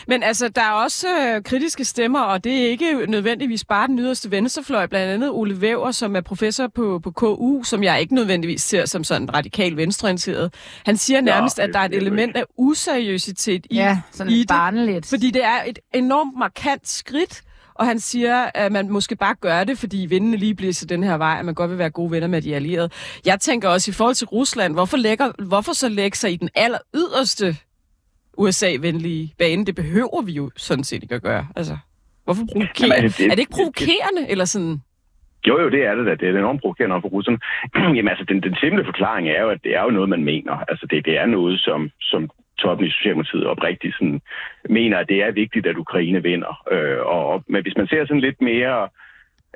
[0.06, 3.98] Men altså, der er også øh, kritiske stemmer, og det er ikke nødvendigvis bare den
[3.98, 4.86] yderste venstrefløj.
[4.86, 8.86] Blandt andet Ole Væver, som er professor på, på KU, som jeg ikke nødvendigvis ser
[8.86, 10.54] som sådan radikal venstreorienteret.
[10.86, 14.38] Han siger nærmest, ja, at der er et element af useriøsitet i, ja, sådan i
[14.38, 14.48] det.
[14.48, 15.08] Barnligt.
[15.08, 17.42] Fordi det er et enormt markant skridt
[17.78, 21.02] og han siger, at man måske bare gør det, fordi vindene lige bliver til den
[21.02, 22.90] her vej, at man godt vil være gode venner med de allierede.
[23.26, 26.48] Jeg tænker også i forhold til Rusland, hvorfor, lægger, hvorfor så lægge sig i den
[26.54, 27.56] aller yderste
[28.38, 29.66] USA-venlige bane?
[29.66, 31.46] Det behøver vi jo sådan set ikke at gøre.
[31.56, 31.76] Altså,
[32.24, 32.96] hvorfor provokere?
[32.96, 34.80] Jamen, det, er det ikke provokerende, det, eller sådan?
[35.48, 36.14] Jo, jo, det er det da.
[36.14, 37.38] Det er enormt provokerende for russerne.
[37.96, 40.52] Jamen altså, den, den simple forklaring er jo, at det er jo noget, man mener.
[40.70, 44.20] Altså, det, det er noget, som, som toppen i Socialdemokratiet oprigtigt sådan,
[44.68, 46.52] mener, at det er vigtigt, at Ukraine vinder.
[46.70, 48.88] Øh, og, men hvis man ser sådan lidt mere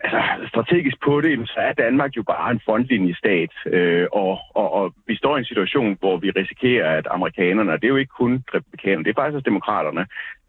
[0.05, 3.51] altså, strategisk på det, så er Danmark jo bare en frontlinjestat.
[3.67, 7.83] Øh, og, og, og vi står i en situation, hvor vi risikerer, at amerikanerne, og
[7.83, 10.07] det er jo ikke kun republikanerne, det er faktisk også demokraterne,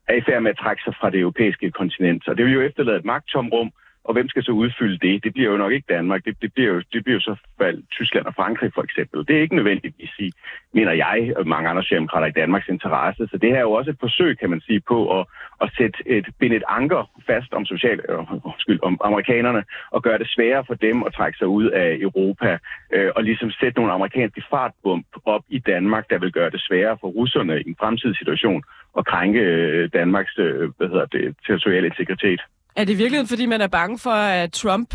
[0.08, 2.28] er i færd med at trække sig fra det europæiske kontinent.
[2.28, 3.72] Og det vil jo efterlade et magttomrum,
[4.04, 5.24] og hvem skal så udfylde det?
[5.24, 6.26] Det bliver jo nok ikke Danmark.
[6.26, 9.28] Det, det, bliver, jo, det bliver jo så fald Tyskland og Frankrig for eksempel.
[9.28, 10.32] Det er ikke nødvendigvis, i,
[10.74, 13.28] mener jeg, og mange andre socialdemokrater i Danmarks interesse.
[13.32, 15.26] Så det her er jo også et forsøg, kan man sige, på at,
[15.62, 18.18] at sætte et, binde et anker fast om, social, øh,
[18.58, 22.58] skyld, om amerikanerne og gøre det sværere for dem at trække sig ud af Europa
[22.94, 26.98] øh, og ligesom sætte nogle amerikanske fartbump op i Danmark, der vil gøre det sværere
[27.02, 28.64] for russerne i en fremtidig situation
[28.98, 32.42] at krænke øh, Danmarks øh, hvad hedder det, territoriale integritet.
[32.76, 34.94] Er det virkelig, fordi man er bange for, at Trump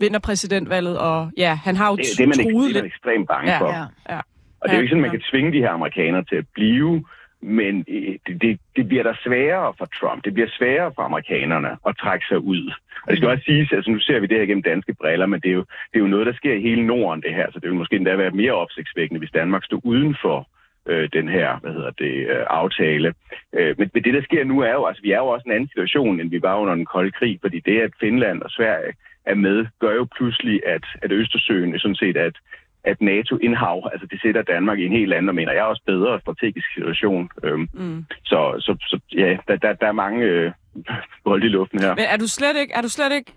[0.00, 2.86] vinder præsidentvalget, og ja, han har jo det, det er man, truet det er man
[2.86, 3.68] ekstremt bange ja, for.
[3.68, 4.20] Ja, ja.
[4.60, 6.46] Og det er jo ikke sådan, at man kan tvinge de her amerikanere til at
[6.54, 7.04] blive,
[7.42, 10.24] men øh, det, det, det bliver der sværere for Trump.
[10.24, 12.72] Det bliver sværere for amerikanerne at trække sig ud.
[13.04, 15.40] Og det skal også siges, altså nu ser vi det her gennem danske briller, men
[15.40, 17.46] det er jo, det er jo noget, der sker i hele Norden, det her.
[17.52, 20.48] Så det vil måske endda være mere opsigtsvækkende, hvis Danmark stod uden for
[20.86, 23.14] øh, den her hvad hedder det, øh, aftale.
[23.52, 25.52] Øh, men, men det, der sker nu, er jo, altså vi er jo også en
[25.52, 28.92] anden situation, end vi var under den kolde krig, fordi det, at Finland og Sverige
[29.24, 32.36] er med, gør jo pludselig, at, at Østersøen er sådan set, at
[32.84, 36.20] at NATO-indhav, altså det sætter Danmark i en helt anden, og mener jeg også bedre
[36.20, 37.30] strategisk situation.
[37.44, 38.04] Øhm, mm.
[38.24, 40.52] Så, så, så ja, der, der, der er mange øh,
[41.24, 41.94] bold i luften her.
[41.94, 43.32] Men er du slet ikke, er du slet ikke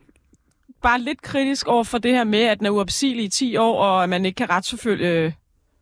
[0.83, 3.83] bare lidt kritisk over for det her med, at den er uopsigelig i 10 år,
[3.83, 5.33] og at man ikke kan retsforfølge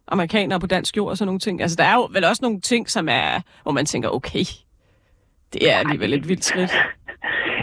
[0.07, 1.61] amerikanere på dansk jord og sådan nogle ting.
[1.61, 4.45] Altså, der er jo vel også nogle ting, som er, hvor man tænker, okay,
[5.53, 6.71] det er alligevel et vildt skridt.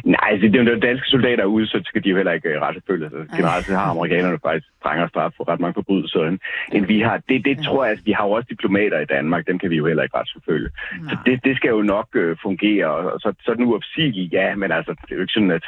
[0.05, 2.63] Nej, sige, det er jo danske soldater ude, så skal de jo heller ikke uh,
[2.63, 3.05] retsforfølge.
[3.05, 6.39] Altså, generelt har amerikanerne faktisk strengere straf for ret mange forbrydelser, end,
[6.73, 7.21] end vi har.
[7.29, 9.77] Det, det tror jeg, altså, vi har jo også diplomater i Danmark, dem kan vi
[9.77, 10.69] jo heller ikke retsforfølge.
[11.09, 14.73] Så det, det skal jo nok uh, fungere, og så, så den uopsigelige, ja, men
[14.73, 15.65] altså, det er jo ikke sådan, at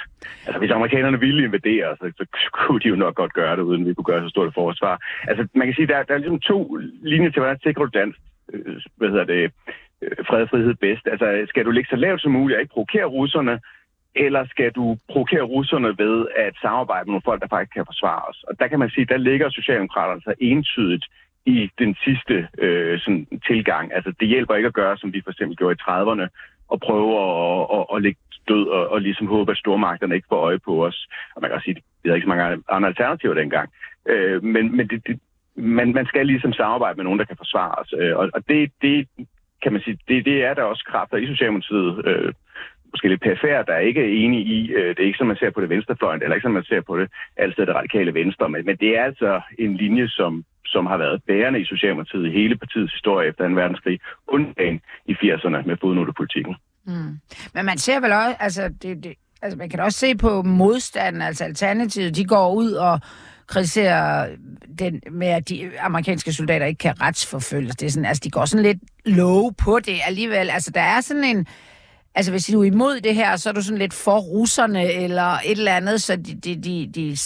[0.46, 3.86] altså, hvis amerikanerne ville invadere, så, så kunne de jo nok godt gøre det, uden
[3.86, 4.94] vi kunne gøre så stort et forsvar.
[5.28, 8.18] Altså, man kan sige, der, der er ligesom to linjer til, hvordan sikrer du dansk,
[8.52, 9.52] øh, hvad hedder det,
[10.02, 11.06] øh, fred og frihed bedst.
[11.12, 13.60] Altså, skal du ligge så lavt som muligt og ikke provokere russerne,
[14.16, 18.22] eller skal du provokere russerne ved at samarbejde med nogle folk, der faktisk kan forsvare
[18.30, 18.44] os?
[18.48, 21.04] Og der kan man sige, der ligger Socialdemokraterne så entydigt
[21.46, 23.94] i den sidste øh, sådan, tilgang.
[23.94, 26.26] Altså, det hjælper ikke at gøre, som vi for eksempel gjorde i 30'erne,
[26.68, 30.36] og prøve at, at, at ligge død og, og ligesom håbe, at stormagterne ikke får
[30.48, 31.08] øje på os.
[31.34, 33.70] Og man kan også sige, at vi havde ikke så mange andre alternativer dengang.
[34.08, 35.20] Øh, men men det, det,
[35.56, 37.94] man, man skal ligesom samarbejde med nogen, der kan forsvare os.
[37.98, 39.08] Øh, og, og det, det
[39.62, 42.32] kan man sige, det, det er der også kræfter i Socialdemokratiet, øh,
[42.94, 44.58] måske lidt perifære, der er ikke enige i.
[44.78, 46.80] Øh, det er ikke som man ser på det venstrefløjen, eller ikke som man ser
[46.80, 50.86] på det altid det radikale venstre, men, men det er altså en linje, som, som
[50.86, 53.54] har været bærende i Socialdemokratiet i hele partiets historie efter 2.
[53.54, 56.54] verdenskrig, undtagen i 80'erne med fodnotepolitikken.
[56.86, 57.12] Mm.
[57.54, 61.22] Men man ser vel også, altså, det, det, altså man kan også se på modstanden,
[61.22, 63.00] altså Alternativet, de går ud og
[63.46, 64.28] kritiserer
[64.78, 67.76] den med, at de amerikanske soldater ikke kan retsforfølges.
[67.76, 70.50] Det er sådan, altså, de går sådan lidt low på det alligevel.
[70.50, 71.46] Altså, der er sådan en...
[72.16, 75.38] Altså, hvis du er imod det her, så er du sådan lidt for russerne eller
[75.44, 77.16] et eller andet, så de, de, de, de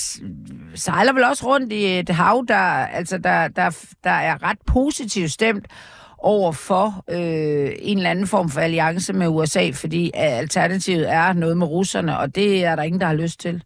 [0.74, 2.54] sejler vel også rundt i et hav, der,
[2.86, 5.66] altså, der, der, der er ret positivt stemt
[6.18, 11.32] over for øh, en eller anden form for alliance med USA, fordi øh, alternativet er
[11.32, 13.62] noget med russerne, og det er der ingen, der har lyst til.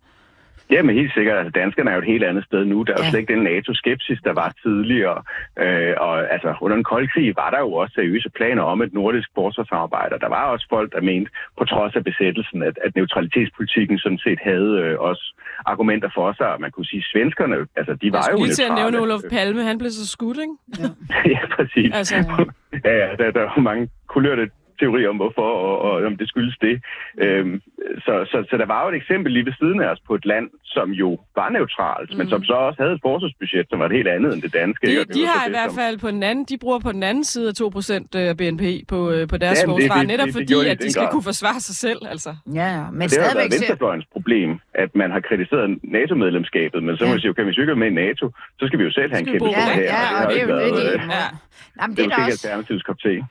[0.75, 1.37] Ja, men helt sikkert.
[1.39, 2.83] Altså, danskerne er jo et helt andet sted nu.
[2.83, 3.11] Der er jo ja.
[3.11, 5.19] slet ikke den NATO-skepsis, der var tidligere.
[5.65, 8.93] Øh, og altså, under den kolde krig var der jo også seriøse planer om et
[8.93, 10.19] nordisk forsvarssamarbejde.
[10.25, 14.41] Der var også folk, der mente, på trods af besættelsen, at, at neutralitetspolitikken sådan set
[14.51, 15.25] havde øh, også
[15.67, 16.57] argumenter for sig.
[16.61, 19.01] Man kunne sige, at svenskerne, altså de var jo Jeg skulle lige til at nævne
[19.01, 20.55] Olof Palme, han blev så skudt, ikke?
[20.81, 20.89] Ja,
[21.35, 21.91] ja præcis.
[21.95, 22.15] Altså,
[22.85, 24.51] ja, ja der, der er jo mange kulørte
[24.83, 26.75] teori om, hvorfor, og, og om det skyldes det.
[27.25, 27.61] Øhm,
[28.07, 30.27] så, så, så der var jo et eksempel lige ved siden af os på et
[30.27, 32.19] land, som jo var neutralt, mm.
[32.19, 34.87] men som så også havde et forsvarsbudget, som var et helt andet end det danske.
[34.87, 37.49] De, de har i hvert fald på den anden, de bruger på den anden side
[37.49, 40.43] af 2% af BNP på, øh, på deres Jamen, forsvar, det, det, netop det, det,
[40.43, 41.13] fordi, det at de skal grad.
[41.13, 42.01] kunne forsvare sig selv.
[42.13, 42.31] Altså.
[42.55, 42.85] Ja, ja.
[42.99, 47.11] Men det har været venstrefløjens problem, at man har kritiseret NATO-medlemskabet, men så ja.
[47.11, 48.25] må vi sige, kan vi ikke med i NATO,
[48.59, 49.83] så skal vi jo selv have en kæmpe ja, her.
[49.83, 51.27] Ja, og det, er jo det, ja.
[51.81, 53.25] Jamen, det, det er jo ikke alternativets kop te.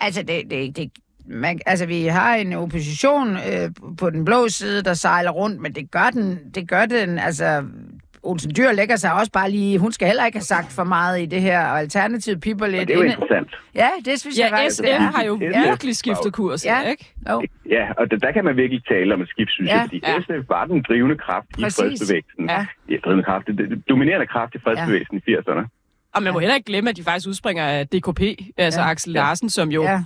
[0.00, 0.90] Altså, det, det, det,
[1.28, 5.74] man, altså, vi har en opposition øh, på den blå side, der sejler rundt, men
[5.74, 7.64] det gør den, det gør den, altså...
[8.22, 9.78] Olsen Dyr lægger sig også bare lige...
[9.78, 12.88] Hun skal heller ikke have sagt for meget i det her, og Alternativet piper lidt...
[12.88, 13.56] det er jo interessant.
[13.74, 14.76] Ja, det synes ja, jeg faktisk...
[14.76, 16.80] SF har jo virkelig skiftet kurs, ja.
[16.82, 17.12] ikke?
[17.30, 17.42] Jo.
[17.70, 19.74] Ja, og der, der kan man virkelig tale om et skift, synes ja.
[19.76, 20.20] jeg, fordi ja.
[20.20, 21.80] SF var den drivende kraft i Præcis.
[21.80, 22.48] fredsbevægelsen.
[22.48, 22.66] Ja.
[22.90, 25.32] ja drivende kraft, det, det, dominerende kraft i fredsbevægelsen ja.
[25.32, 25.64] i 80'erne.
[26.16, 28.20] Og man må heller ikke glemme, at de faktisk udspringer af DKP,
[28.56, 28.90] altså ja.
[28.90, 30.04] Axel Larsen, som jo ja.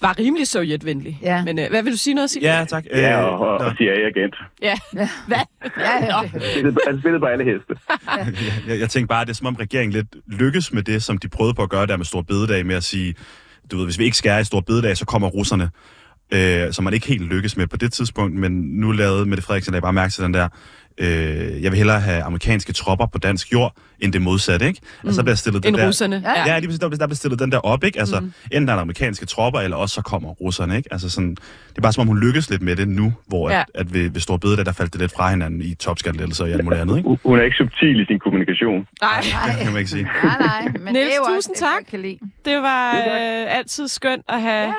[0.00, 1.18] Var rimelig sovjetvenlig.
[1.22, 1.44] Ja.
[1.44, 2.58] Men uh, hvad vil du sige noget, Silje?
[2.58, 2.84] Ja, tak.
[2.90, 4.36] Ja, og, og, og CIA-agent.
[4.62, 4.74] Ja.
[4.94, 5.08] ja.
[5.26, 5.38] Hvad?
[5.78, 6.28] Ja, ja.
[6.86, 7.74] Han spillede på alle heste.
[8.18, 8.26] ja.
[8.68, 11.18] jeg, jeg tænker bare, at det er som om regeringen lidt lykkes med det, som
[11.18, 13.14] de prøvede på at gøre der med Stor Bededag, med at sige,
[13.70, 15.70] du ved, hvis vi ikke skærer i Stor Bededag, så kommer russerne.
[16.34, 19.74] Øh, som man ikke helt lykkes med på det tidspunkt, men nu lavede Mette Frederiksen,
[19.74, 20.48] der bare mærke til den der,
[20.98, 24.80] øh, jeg vil hellere have amerikanske tropper på dansk jord, end det modsatte, ikke?
[24.82, 25.12] Altså, mm.
[25.12, 26.22] så bliver stillet den der, russerne.
[26.24, 27.98] Ja, ja lige præcis, der, der bliver stillet den der op, ikke?
[27.98, 28.32] Altså, mm.
[28.52, 30.88] enten er der amerikanske tropper, eller også så kommer russerne, ikke?
[30.92, 33.60] Altså sådan, det er bare som om, hun lykkes lidt med det nu, hvor ja.
[33.60, 36.50] at, at ved, ved Stor Bede, der faldt det lidt fra hinanden i topskattelettelser og
[36.50, 37.08] alt muligt andet, ikke?
[37.24, 38.86] Hun er ikke subtil i sin kommunikation.
[39.02, 39.50] Nej, nej.
[39.56, 40.08] Det kan man ikke sige.
[40.24, 40.62] Nej, nej.
[40.80, 42.02] Men Niels, det er jo tusind også, tak.
[42.02, 44.66] Det, det var øh, altid skønt at have...
[44.66, 44.74] Ja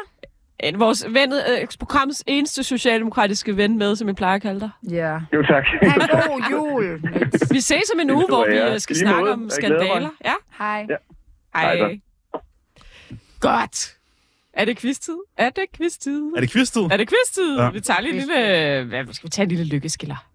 [0.75, 4.69] vores ven, øh, programmets eneste socialdemokratiske ven med, som jeg plejer at kalde dig.
[4.91, 5.13] Ja.
[5.33, 5.63] Jo, tak.
[5.81, 7.01] Ha' en god jul.
[7.55, 10.09] vi ses om en uge, hvor vi øh, skal snakke om skandaler.
[10.25, 10.33] Ja.
[10.57, 10.85] Hej.
[10.89, 10.95] Ja.
[11.55, 11.77] Hej.
[11.77, 11.99] Hej.
[13.39, 13.95] Godt.
[14.53, 15.17] Er det quiz-tid?
[15.37, 16.21] Er det quiz-tid?
[16.35, 16.81] Er det quiz-tid?
[16.81, 17.57] Er det quiz-tid?
[17.59, 17.69] Ja.
[17.69, 18.83] Vi tager lige en lille...
[18.83, 20.25] Hvad, skal vi tage en lille lykkeskiller?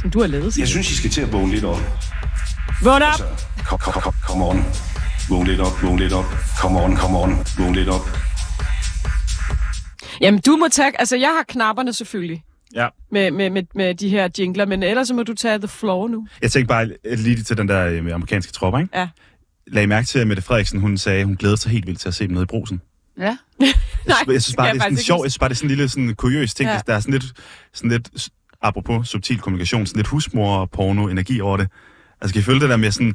[0.00, 0.58] Som du har lavet.
[0.58, 1.78] Jeg synes, I skal til at vågne lidt op.
[2.84, 3.08] Vågn op!
[3.08, 3.24] Altså,
[3.68, 4.64] kom, kom, kom, kom on.
[5.28, 6.24] Vågn lidt op, vågn lidt op.
[6.60, 7.30] Kom on, kom on.
[7.58, 8.29] Vågn lidt op.
[10.20, 11.00] Jamen, du må tage...
[11.00, 12.44] Altså, jeg har knapperne selvfølgelig.
[12.74, 12.88] Ja.
[13.12, 16.08] Med, med, med, med de her jingler, men ellers så må du tage the floor
[16.08, 16.26] nu.
[16.42, 18.98] Jeg tænkte bare lige til den der øh, med amerikanske tropper, ikke?
[18.98, 19.08] Ja.
[19.66, 22.08] Lag mærke til, at Mette Frederiksen, hun sagde, at hun glæder sig helt vildt til
[22.08, 22.80] at se dem nede i brusen.
[23.18, 23.36] Ja.
[24.06, 25.24] Nej, jeg synes bare, det er sådan sjovt.
[25.24, 26.70] Jeg synes bare, det er sådan en lille sådan, kuriøs ting.
[26.70, 26.80] Ja.
[26.86, 27.24] Der er sådan lidt,
[27.72, 28.28] sådan lidt,
[28.62, 31.68] apropos subtil kommunikation, sådan lidt husmor-porno-energi over det.
[32.22, 33.14] Altså, kan I følge det der med sådan,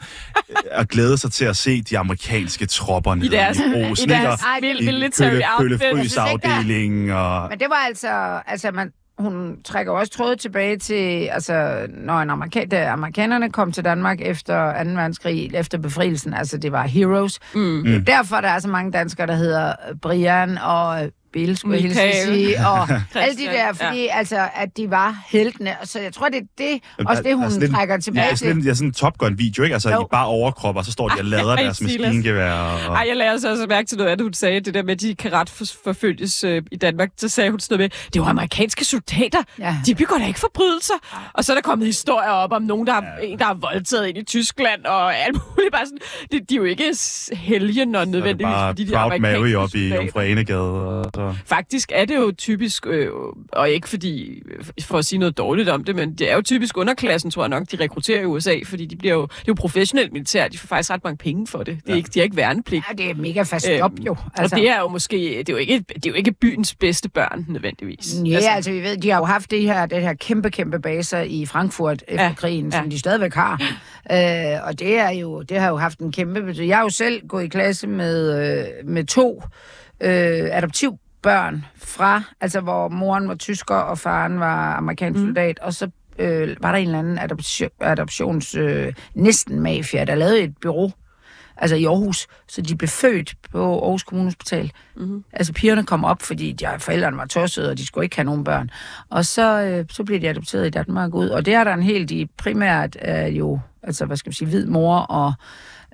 [0.50, 4.10] øh, at glæde sig til at se de amerikanske tropper nede i, deres, i brosen,
[4.10, 5.80] i deres military outfit.
[5.80, 7.10] Køllefrysafdelingen.
[7.10, 7.50] Og...
[7.50, 12.30] Men det var altså, altså man, hun trækker også trådet tilbage til, altså, når en
[12.30, 14.90] amerika- da amerikanerne kom til Danmark efter 2.
[14.90, 17.40] verdenskrig, efter befrielsen, altså det var heroes.
[17.54, 17.94] Mm.
[17.96, 22.26] Er derfor, der er så mange danskere, der hedder Brian og Bill, skulle jeg Michael.
[22.26, 23.72] sige, og alle de der, ja.
[23.72, 24.18] fordi ja.
[24.18, 25.76] altså, at de var heltene.
[25.84, 28.36] Så jeg tror, det er det, også det, hun Altså, lidt- trækker Ja, tilbage er
[28.36, 28.64] sådan, til.
[28.64, 29.74] det er sådan en Top Gun-video, ikke?
[29.74, 30.02] Altså, Jo.
[30.02, 32.52] i bare overkrop, og så står de og lader Ej, deres maskingevær.
[32.52, 32.96] Og...
[32.96, 34.92] Ej, jeg lader så også mærke til noget af det, hun sagde, det der med,
[34.94, 37.10] at de kan ret for- forfølges øh, i Danmark.
[37.18, 39.42] Så sagde hun sådan noget med, det var amerikanske soldater.
[39.60, 39.76] Ja.
[39.86, 40.94] De begår da ikke forbrydelser.
[41.34, 44.08] Og så er der kommet historier op om nogen, der har, en, der har voldtaget
[44.08, 45.72] ind i Tyskland og alt muligt.
[45.72, 45.98] Bare sådan,
[46.32, 46.94] det, de er jo ikke
[48.00, 49.94] er det nødvendigvis, bare fordi de er amerikanske Mary op i.
[49.96, 50.60] Jomfru Anegade.
[50.60, 51.25] Og så.
[51.46, 53.10] Faktisk er det jo typisk, øh,
[53.52, 54.42] og ikke fordi,
[54.82, 57.50] for at sige noget dårligt om det, men det er jo typisk underklassen, tror jeg
[57.50, 60.58] nok, de rekrutterer i USA, fordi de bliver jo, det er jo professionelt militær, de
[60.58, 61.68] får faktisk ret mange penge for det.
[61.68, 61.98] det er Ja.
[61.98, 62.86] ikke, de har ikke værnepligt.
[62.90, 64.16] Ja, det er mega fast Øhm, job, jo.
[64.36, 64.56] Altså.
[64.56, 67.10] Og det er jo måske, det er jo, ikke, det er jo ikke byens bedste
[67.10, 68.16] børn, nødvendigvis.
[68.26, 70.80] Ja, altså, altså vi ved, de har jo haft det her, det her kæmpe, kæmpe
[70.80, 72.90] baser i Frankfurt efter Ja, ja, krigen, som ja.
[72.90, 73.62] de stadigvæk har.
[74.12, 76.70] Øh, og det er jo, det har jo haft en kæmpe betydning.
[76.70, 79.44] Jeg har jo selv gået i klasse med, øh, med to
[80.02, 80.10] øh,
[81.26, 85.26] adoptivbørn fra, altså hvor moren var tysker, og faren var amerikansk Mm.
[85.28, 90.16] soldat, og så øh, var der en eller anden adoption, adoptions, øh, næsten mafia, der
[90.16, 90.92] lavede et bureau,
[91.58, 94.72] altså i Aarhus, så de blev født på Aarhus Kommunehospital.
[94.96, 95.24] Mm-hmm.
[95.34, 98.44] Altså pigerne kom op, fordi de, forældrene var tossede, og de skulle ikke have nogen
[98.44, 98.70] børn.
[99.10, 101.30] Og så, øh, så blev de adopteret i Danmark ud.
[101.30, 104.48] Og det er der en helt, de primært er jo, altså hvad skal man sige,
[104.48, 105.34] hvid mor, og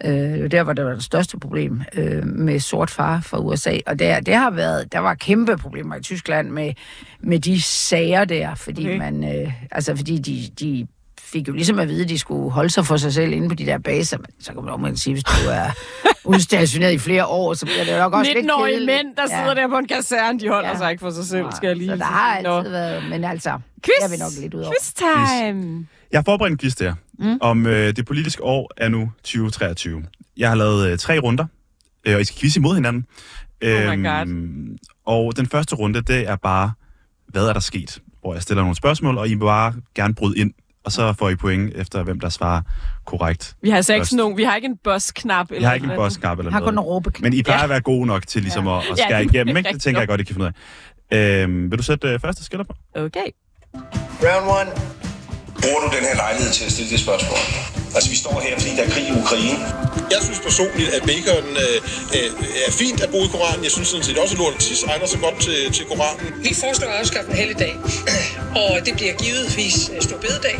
[0.06, 3.78] øh, der var der var det største problem øh, med sort far fra USA.
[3.88, 6.74] Og der, det har været, der var kæmpe problemer i Tyskland med,
[7.20, 8.98] med de sager der, fordi Okay.
[8.98, 10.88] man, øh, altså fordi de, de
[11.22, 13.56] fik jo ligesom at vide, at de skulle holde sig for sig selv inde på
[13.56, 14.18] de der baser.
[14.18, 15.66] Men så kan man jo sige, hvis du er
[16.34, 18.98] udstationeret i flere år, så bliver det nok også lidt 19-årige kedeligt.
[19.06, 20.78] mænd, der sidder der på en kaserne, de holder Ja.
[20.78, 22.58] sig ikke for sig selv, skal jeg lige Så der har Nå.
[22.58, 23.50] altid været, men altså,
[23.84, 23.94] Quiz!
[24.00, 24.72] der er vi nok lidt ud over.
[24.80, 25.88] Quiz time!
[26.12, 27.38] Jeg har forberedt en quiz der, mm.
[27.41, 30.04] om øh, det politiske år er nu 2023.
[30.38, 31.45] Jeg har lavet øh, tre runder,
[32.08, 33.06] øh, og I skal quizze imod hinanden.
[33.63, 36.71] Oh my Øhm, Og den første runde, det er bare,
[37.28, 38.00] hvad er der sket?
[38.21, 40.54] Hvor jeg stiller nogle spørgsmål, og I må bare gerne bryde ind,
[40.86, 42.62] og så får I point efter, hvem der svarer
[43.06, 43.56] korrekt.
[43.62, 45.52] Vi har altså ikke sådan nogen, vi har ikke en boss-knap.
[45.52, 46.88] Jeg har ikke en bosskab eller Har kun en noget.
[46.89, 47.24] råbeknap.
[47.24, 47.63] Men I plejer Ja.
[47.63, 49.74] at være gode nok til ligesom at, at Ja, skære det er igennem, ikke?
[49.74, 50.52] Det tænker jeg godt, I kan finde ud
[51.12, 51.43] af.
[51.43, 52.74] Øhm, vil du sætte øh, første skiller på?
[52.95, 53.26] Okay.
[54.24, 55.01] Round one.
[55.63, 57.41] Bruger du den her lejlighed til at stille det spørgsmål?
[57.95, 59.60] Altså, vi står her, fordi der er krig i Ukraine.
[60.13, 61.78] Jeg synes personligt, at bacon øh,
[62.17, 62.30] øh,
[62.67, 63.63] er fint at bruge i Koranen.
[63.67, 66.26] Jeg synes sådan set også, at lort og tis egner sig godt til, til Koranen.
[66.47, 67.74] Vi foreslår at afskaffe en helligdag,
[68.62, 70.58] og det bliver givetvis øh, stor bededag.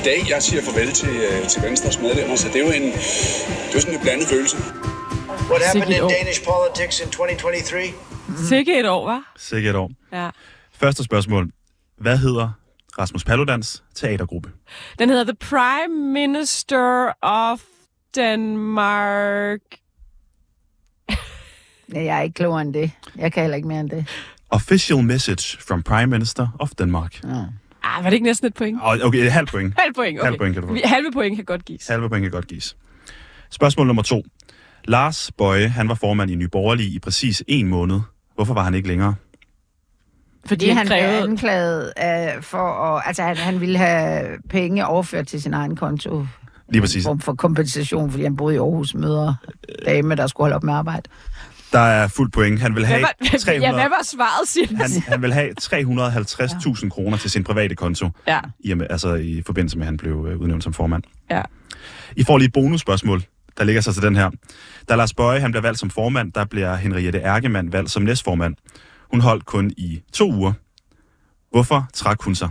[0.00, 2.82] I dag, jeg siger farvel til, øh, til Venstres medlemmer, så det er jo en,
[2.82, 4.56] det er jo sådan en blandet følelse.
[5.50, 6.10] What happened Sikke in.
[6.18, 7.82] Danish politics in 2023?
[8.48, 9.32] Sikke et år, var?
[9.38, 9.90] Sikkert et år.
[10.12, 10.28] Ja.
[10.80, 11.50] Første spørgsmål.
[11.98, 12.48] Hvad hedder
[12.98, 14.50] Rasmus Paludans teatergruppe?
[14.98, 17.60] Den hedder The Prime Minister of
[18.14, 19.60] Denmark.
[21.88, 22.90] Nej, jeg er ikke klogere end det.
[23.16, 24.06] Jeg kan heller ikke mere end det.
[24.50, 27.20] Official message from Prime Minister of Denmark.
[27.24, 28.78] Ah, var det ikke næsten et point?
[28.82, 29.74] Og Okay, et halvt point.
[29.78, 30.26] Halv point, okay.
[30.26, 30.76] Halv point kan du få.
[30.84, 31.86] Halve point kan godt gives.
[31.86, 32.76] Halve point kan godt gives.
[33.50, 34.22] Spørgsmål nummer to.
[34.84, 38.00] Lars Bøje, han var formand i Nye Borgerlige i præcis en måned.
[38.34, 39.14] Hvorfor var han ikke længere?
[40.46, 41.22] Fordi han blev krævede...
[41.22, 41.92] anklaget
[42.36, 42.58] uh, for
[42.96, 43.02] at...
[43.06, 46.26] Altså, han, han ville have penge overført til sin egen konto.
[46.68, 47.04] Lige præcis.
[47.04, 49.34] Form for kompensation, fordi han boede i Aarhus møder
[49.86, 51.02] dame, der skulle holde op med arbejde.
[51.72, 52.60] Der er fuld point.
[52.60, 54.92] Han vil Hvad have var, 300, ja, hvad var svaret, Silas?
[54.96, 59.78] han, han vil have 350.000 kroner til sin private konto, Ja, i, altså i forbindelse
[59.78, 61.02] med, at han blev øh, udnævnt som formand.
[61.30, 61.42] ja.
[62.16, 63.22] I får lige et bonusspørgsmål,
[63.58, 64.30] der ligger sig til den her.
[64.88, 68.54] Da Lars Bøje han bliver valgt som formand, der bliver Henriette Erkemann valgt som næstformand.
[69.14, 70.52] Hun holdt kun i to uger.
[71.50, 72.48] Hvorfor trak hun sig?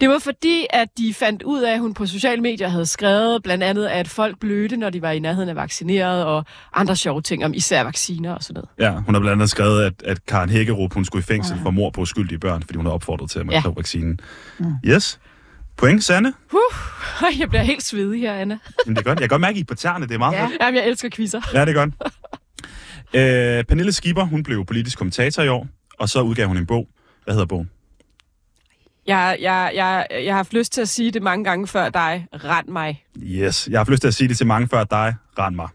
[0.00, 3.42] Det var fordi, at de fandt ud af, at hun på sociale medier havde skrevet
[3.42, 7.22] blandt andet, at folk blødte, når de var i nærheden af vaccineret, og andre sjove
[7.22, 8.68] ting om især vacciner og sådan noget.
[8.94, 11.70] Ja, hun har blandt andet skrevet, at, at Karen Hækkerup hun skulle i fængsel for
[11.70, 13.62] mor på uskyldige børn, fordi hun har opfordret til at man Ja.
[13.64, 13.70] ja.
[13.76, 14.20] vaccinen.
[14.86, 15.20] Yes.
[15.76, 16.32] Point, Sanne.
[16.52, 18.58] Uh, jeg bliver helt svedig her, Anna.
[18.86, 19.20] Jamen, det er godt.
[19.20, 20.06] Jeg kan godt mærke, at I er på tæerne.
[20.06, 20.42] Det er meget Ja.
[20.42, 20.48] ja.
[20.66, 21.40] Jamen, jeg elsker quizzer.
[21.54, 21.90] Ja, det er godt.
[23.14, 25.66] Øh, Pernille Skipper, hun blev politisk kommentator i år,
[25.98, 26.88] og så udgav hun en bog.
[27.24, 27.70] Hvad hedder bogen?
[29.06, 32.26] Jeg, jeg, jeg, jeg har haft lyst til at sige det mange gange før dig.
[32.32, 33.04] Rend mig.
[33.22, 33.68] Yes.
[33.68, 35.14] Jeg har haft lyst til at sige det til mange før dig.
[35.38, 35.68] Rend mig.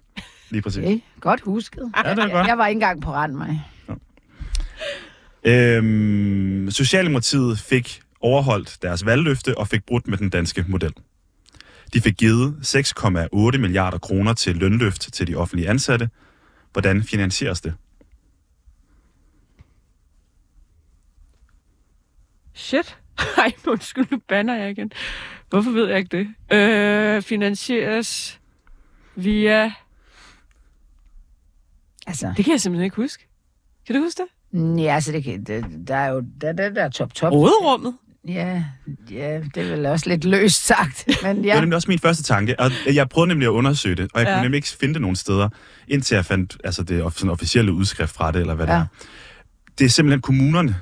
[0.50, 0.84] Lige præcis.
[0.84, 1.92] Okay, godt husket.
[1.98, 2.48] Ja, det er godt.
[2.48, 3.62] Jeg var ikke engang på rand mig.
[5.44, 10.94] Øhm, Socialdemokratiet fik overholdt deres valgløfte og fik brudt med den danske model.
[11.94, 16.10] De fik givet 6,8 milliarder kroner til lønløft til de offentlige ansatte.
[16.74, 17.74] Hvordan finansieres det?
[22.60, 22.98] Shit.
[23.38, 24.92] Ej, undskyld, nu banner jeg igen.
[25.50, 26.18] Hvorfor ved jeg ikke
[26.50, 26.58] det?
[26.58, 28.40] Øh, finansieres
[29.16, 29.72] via...
[32.08, 33.28] Altså, Det kan jeg simpelthen ikke huske.
[33.88, 34.80] Kan du huske det?
[34.84, 37.32] ja, altså det, kan- det, der er jo der, der, der er top top.
[37.34, 37.94] Råderummet.
[38.28, 38.64] Ja,
[39.12, 41.08] ja, det er vel også lidt løst sagt.
[41.24, 43.96] Men Det var ja, nemlig også min første tanke, og jeg prøvede nemlig at undersøge
[43.96, 44.32] det, og jeg ja.
[44.32, 44.38] Ja.
[44.38, 45.50] kunne nemlig ikke finde det nogen steder,
[45.88, 48.72] indtil jeg fandt altså det sådan officielle udskrift fra det, eller hvad ja.
[48.74, 48.84] det Ja.
[48.84, 48.88] er.
[49.80, 50.76] Det er simpelthen kommunerne,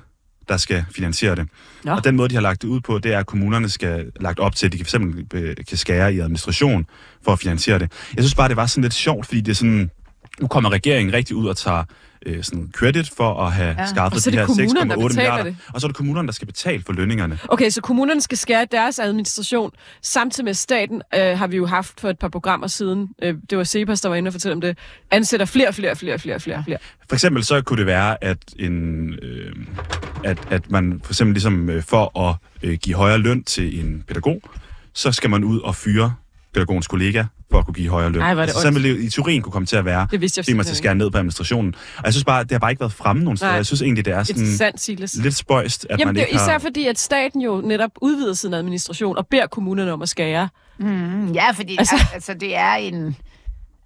[0.49, 1.47] der skal finansiere det.
[1.83, 1.91] Nå.
[1.91, 4.39] Og den måde, de har lagt det ud på, det er, at kommunerne skal lagt
[4.39, 6.85] op til, at de kan for eksempel øh, kan skære i administration
[7.25, 7.91] for at finansiere det.
[8.15, 9.91] Jeg synes bare, det var sådan lidt sjovt, fordi det er sådan,
[10.39, 11.83] nu kommer regeringen rigtig ud og tager
[12.25, 13.85] øh, sådan credit for at have ja.
[13.85, 15.43] Skaffet de det her 6,8 kommunerne, der betaler milliarder.
[15.43, 15.57] det.
[15.73, 17.39] Og så er det kommunerne, der skal betale for lønningerne.
[17.49, 19.71] Okay, så kommunerne skal skære deres administration.
[20.01, 23.57] Samtidig med staten øh, har vi jo haft for et par programmer siden, øh, det
[23.57, 24.77] var Cepas, der var inde og fortælle om det,
[25.11, 26.77] ansætter flere, flere, flere, flere, flere, flere.
[27.09, 29.55] For eksempel så kunne det være, at, en, øh,
[30.23, 34.03] at, at man for eksempel ligesom øh, for at øh, give højere løn til en
[34.07, 34.41] pædagog,
[34.93, 36.13] så skal man ud og fyre
[36.57, 38.21] pædagogens kollega for at kunne give højere løn.
[38.21, 40.55] Ej, altså, sådan ville i teorien kunne komme til at være, Det vidste jeg fordi
[40.55, 41.75] man skal skære ned på administrationen.
[41.97, 43.53] Og jeg synes bare, det har bare ikke været fremme nogen steder.
[43.55, 45.15] Jeg synes egentlig, det er sådan Silas.
[45.23, 46.59] lidt spøjst, at Jamen, man det er ikke især har...
[46.59, 50.49] fordi, at staten jo netop udvider sin administration og beder kommunerne om at skære.
[50.77, 53.15] mm, ja fordi Altså- altså, altså, det er en...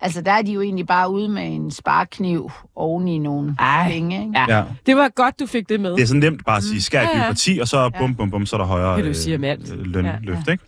[0.03, 3.91] Altså, der er de jo egentlig bare ude med en sparkniv oven i nogle Ej.
[3.91, 4.39] penge, ikke?
[4.39, 4.57] Ja.
[4.57, 4.63] Ja.
[4.85, 5.91] Det var godt, du fik det med.
[5.91, 7.15] Det er sådan nemt bare at sige, skær i Ja, ja.
[7.17, 9.71] byråkrati, og så bum, bum, bum, så er der højere Det, du siger med alt.
[9.73, 10.63] øh, lønløft, Ja, ja, ikke?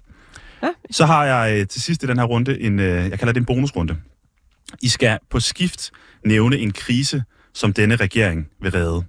[0.91, 3.39] Så har jeg øh, til sidst i den her runde en, øh, jeg kalder det
[3.39, 3.97] en bonusrunde.
[4.82, 5.91] I skal på skift
[6.26, 7.23] nævne en krise,
[7.54, 9.04] som denne regering vil redde.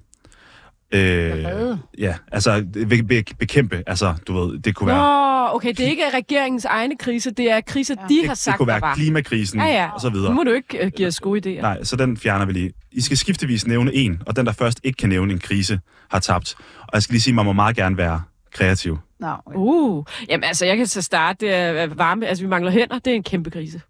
[0.93, 1.01] Øh,
[1.47, 1.79] redde?
[1.99, 5.91] Ja, altså vil be- bekæmpe, altså du ved, det kunne være, Nå, okay, det er
[5.91, 8.07] ikke regeringens egne krise, det er kriser, ja.
[8.09, 8.95] de har det, sagt, det kunne være var.
[8.95, 9.91] klimakrisen Ja, ja.
[9.91, 10.35] og så Nu videre.
[10.35, 11.61] må du ikke uh, give os gode idéer.
[11.63, 12.73] Nej, så den fjerner vi lige.
[12.93, 16.19] I skal skiftevis nævne en, og den, der først ikke kan nævne en krise, har
[16.19, 16.55] tabt.
[16.81, 18.23] Og jeg skal lige sige, at man må meget gerne være
[18.55, 18.99] kreativ.
[19.47, 19.57] Okay.
[19.59, 21.47] Uh, jamen altså, jeg kan så starte.
[21.47, 23.81] Det er varme, altså vi mangler hænder, det er en kæmpe krise.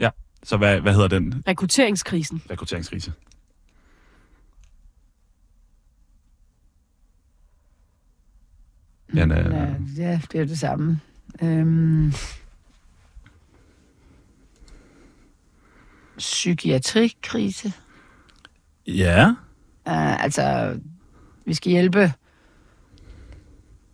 [0.00, 0.10] Ja,
[0.42, 2.42] så hvad, hvad hedder den Rekrutteringskrisen.
[2.50, 3.12] rekrutteringskrise?
[9.08, 9.66] Men, øh, Ja,
[10.10, 11.00] ja, det er det samme.
[11.42, 12.12] Øhm,
[16.18, 17.72] psykiatrikrise.
[18.86, 19.34] ja,
[19.86, 20.78] Uh, altså,
[21.44, 22.12] vi skal hjælpe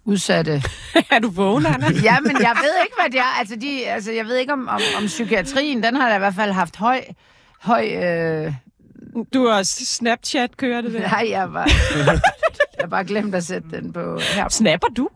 [0.07, 0.63] udsatte.
[1.11, 1.87] er du vågen, Anna?
[2.03, 3.39] Ja, men jeg ved ikke, hvad det er.
[3.39, 6.35] Altså, de, altså jeg ved ikke om, om, om psykiatrien, den har da i hvert
[6.35, 7.05] fald haft høj...
[7.61, 8.53] høj øh,
[9.35, 11.01] Du har Snapchat kører det der.
[11.01, 11.65] nej, jeg var...
[12.77, 14.49] jeg har bare glemt at sætte den på her.
[14.49, 15.09] Snapper du?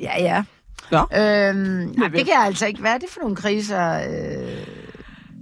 [0.00, 0.42] Ja, ja.
[0.90, 0.98] Nå.
[0.98, 2.98] Øhm, nej, det kan altså ikke være.
[2.98, 3.92] Det er for nogle kriser.
[3.92, 4.64] Øh,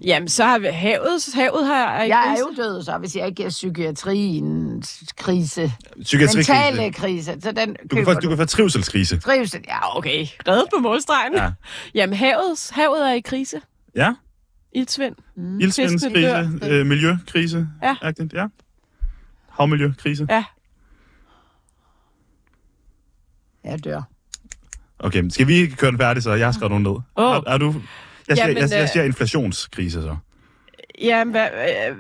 [0.05, 1.35] Jamen, så har vi havet.
[1.35, 2.41] Havet har er i jeg er krise.
[2.59, 4.83] jo død, så hvis jeg ikke er psykiatrien
[5.17, 5.73] krise.
[6.03, 6.53] psykiatrikrise.
[6.53, 7.37] Mentale krise.
[7.41, 9.19] Så den Du kan, køber få, du kan få trivselskrise.
[9.19, 9.97] Trivsel, ja.
[9.99, 11.35] Okay, reddet på målstregen.
[11.35, 11.51] Ja.
[11.95, 13.61] Jamen, havet, havet er i krise.
[13.97, 14.15] Ja,
[14.73, 15.15] Ildsvind.
[15.37, 15.61] Mm.
[15.61, 17.69] ildsvindskrise, øh, miljøkrise.
[17.83, 17.97] Ja.
[18.03, 18.47] Agtigt, ja.
[19.51, 20.27] Havmiljøkrise.
[20.31, 20.45] Ja.
[23.65, 24.03] Jeg dør.
[24.99, 27.03] Okay, skal vi ikke køre den færdig, så jeg har skrevet nogen ned.
[27.17, 27.35] Åh.
[27.37, 27.75] Er, er du...
[28.29, 30.17] Jeg siger, Jamen, jeg, jeg øh, siger inflationskrise så.
[31.01, 31.49] Jamen, hvad,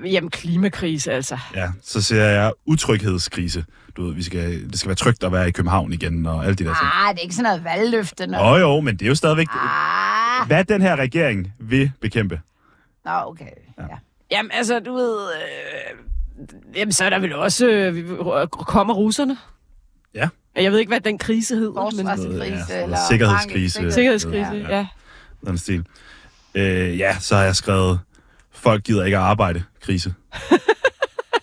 [0.02, 1.38] øh, jamen, klimakrise, altså.
[1.54, 3.64] Ja, så siger jeg utryghedskrise.
[3.96, 6.54] Du ved, vi skal, det skal være trygt at være i København igen, og alle
[6.54, 6.90] de der ting.
[6.94, 8.28] Ah, det er ikke sådan noget valgløfte.
[8.40, 12.40] Åh oh, jo, men det er jo stadigvæk, Ah, hvad den her regering vil bekæmpe.
[13.04, 13.44] nå, okay.
[13.78, 13.84] Ja.
[14.30, 15.18] Jamen, altså, du ved...
[15.32, 17.66] Øh, jamen, så er der vel også...
[17.68, 19.36] Øh, kommer russerne?
[20.14, 20.28] Ja.
[20.56, 21.82] Jeg ved ikke, hvad den krise hedder.
[21.82, 22.96] Men, Forsvarskrise Ja, eller...
[23.10, 23.92] sikkerhedskrise.
[23.92, 24.68] sikkerhedskrise, ja.
[24.68, 24.76] Ja.
[24.76, 24.86] ja.
[25.46, 25.86] Den stil.
[26.56, 28.00] Øh, ja, så har jeg skrevet,
[28.52, 30.14] folk gider ikke at arbejde, krise.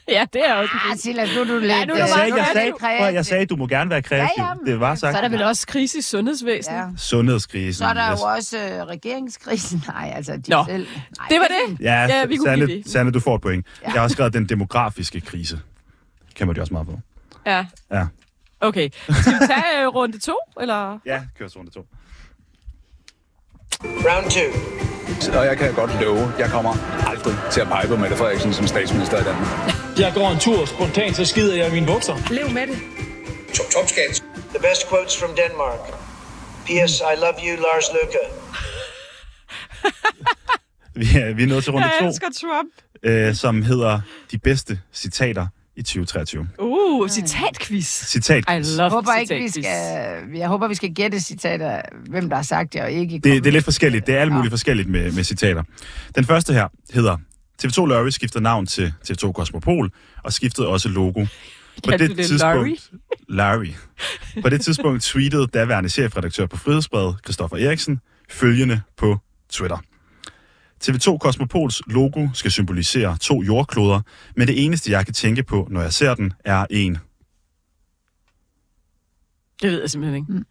[0.07, 0.97] Ja, det er også Ah.
[0.97, 1.61] Silas, nu er du lidt...
[1.63, 3.89] nu er du Jeg meget sagde, jeg sagde, prøv, at- jeg sagde, du må gerne
[3.89, 4.29] være kreativ.
[4.37, 5.13] Ja, ja, men- det var sagt.
[5.13, 6.77] Så er der vel også krise i sundhedsvæsenet.
[6.77, 6.85] Ja.
[6.97, 7.73] Sundhedskrisen.
[7.73, 9.83] Så er der jo også øh, regeringskrisen.
[9.93, 10.63] Nej, altså, de Nå.
[10.67, 10.87] selv...
[11.19, 11.77] Nej, Det var det.
[11.85, 12.83] Ja, Ja, vi kunne Sanne, blive ved.
[12.91, 13.65] Sanne, du får et point.
[13.81, 13.85] Ja.
[13.85, 15.59] Jeg har også skrevet den demografiske krise.
[16.35, 16.99] Kæmper de også meget på.
[17.45, 17.65] Ja.
[17.91, 18.07] Ja.
[18.61, 18.89] Okay.
[19.21, 20.99] Skal vi tage øh, runde to, eller?
[21.05, 21.85] Ja, kør så runde to.
[23.83, 24.92] Round two.
[25.29, 26.73] Og jeg kan godt love, jeg kommer
[27.07, 29.49] aldrig til at pege på Mette Frederiksen som statsminister i Danmark.
[29.99, 32.15] Jeg går en tur, spontant så skider jeg i mine bukser.
[32.31, 32.77] Lev med det.
[33.55, 34.23] Top, topskat.
[34.55, 35.79] The best quotes from Denmark.
[36.65, 36.93] P.S.
[36.99, 38.23] I love you, Lars Luca.
[40.95, 42.69] Vi er, vi er nået til runde Jeg to, Trump.
[43.03, 44.01] øh, som hedder
[44.31, 46.47] de bedste citater i 2023.
[46.59, 47.85] Uh, citatquiz.
[47.85, 48.43] Citat.
[48.49, 49.63] I love Jeg håber ikke, vi skal,
[50.35, 53.13] jeg håber, vi skal gætte citater, hvem der har sagt det, og ikke...
[53.13, 54.07] Det, det er lidt forskelligt.
[54.07, 55.63] Det er alt muligt forskelligt med, med citater.
[56.15, 57.17] Den første her hedder,
[57.63, 59.91] TV2 Lorry skiftede navn til TV2 Cosmopol,
[60.23, 61.25] og skiftede også logo.
[61.83, 62.91] På det det tidspunkt,
[63.29, 63.73] Larry.
[64.41, 67.99] På det tidspunkt tweetede daværende chefredaktør på Frihedsbrevet, Christoffer Eriksen,
[68.29, 69.17] følgende på
[69.49, 69.77] Twitter.
[70.85, 74.01] TV2 Cosmopols logo skal symbolisere to jordkloder,
[74.35, 76.97] men det eneste, jeg kan tænke på, når jeg ser den, er en,
[79.61, 80.31] Det ved jeg simpelthen ikke.
[80.33, 80.45] Mm.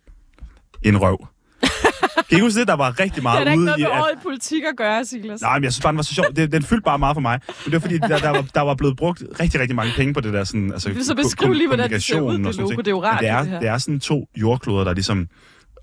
[0.82, 1.26] en røv.
[2.28, 2.68] Kan I huske det?
[2.68, 3.82] Der var rigtig Det meget er da ikke ude noget i...
[3.82, 5.40] med At, i politik at gøre, Silas.
[5.40, 6.24] nej, men jeg synes bare, den var så sjov.
[6.36, 7.40] Det, den fyldte bare meget for mig.
[7.46, 10.14] Men det var fordi, der, der, var, der var blevet brugt rigtig, rigtig mange penge
[10.14, 10.72] på det der sådan...
[10.72, 12.76] Altså, Så beskriv lige, hvordan det ser ud, det sådan logo.
[12.76, 13.60] Det er jo rart, Men det er, det her.
[13.60, 15.28] det er sådan to jordkloder, der ligesom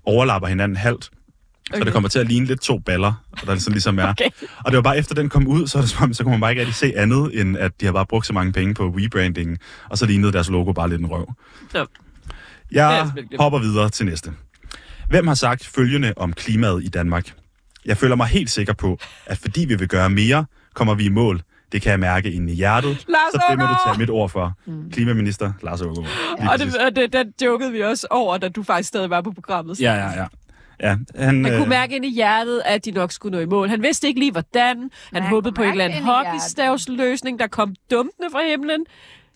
[0.04, 1.10] overlapper hinanden halvt.
[1.70, 1.84] Så Okay.
[1.84, 4.08] det kommer til at ligne lidt to baller, og der sådan ligesom er.
[4.10, 4.30] Okay.
[4.64, 6.30] Og det var bare efter den kom ud, så, er det, som om- så kunne
[6.30, 8.74] man bare ikke rigtig se andet, end at de har bare brugt så mange penge
[8.74, 9.58] på rebrandingen,
[9.90, 11.32] og så lignede deres logo bare lidt en røv.
[11.72, 13.34] Så, Det Jeg glemt.
[13.40, 14.32] hopper videre til næste.
[15.08, 17.32] Hvem har sagt følgende om klimaet i Danmark?
[17.84, 20.44] Jeg føler mig helt sikker på, at fordi vi vil gøre mere,
[20.74, 21.42] kommer vi i mål.
[21.72, 22.90] Det kan jeg mærke inde i hjertet.
[23.08, 24.52] Lars så det må du tage mit ord for.
[24.92, 25.80] Klimaminister Lars.
[25.80, 25.90] Lige
[26.50, 29.30] og det, og det, den jokede vi også over, da du faktisk stadig var på
[29.32, 29.80] programmet.
[29.80, 30.26] Ja, ja, ja.
[30.82, 33.46] Ja han, Han øh, kunne mærke ind i hjertet, at de nok skulle nå i
[33.46, 33.68] mål.
[33.68, 34.78] Han vidste ikke lige, hvordan.
[34.78, 38.86] Han han håbede på en eller anden hockeystavsløsning, der kom dumpende fra himlen.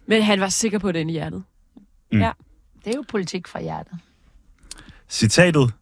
[0.07, 1.45] Men han var sikker på det inde i hjertet.
[2.13, 2.21] Mm.
[2.21, 2.31] Ja.
[2.85, 3.93] Det er jo politik fra hjertet.
[5.09, 5.73] Citatet,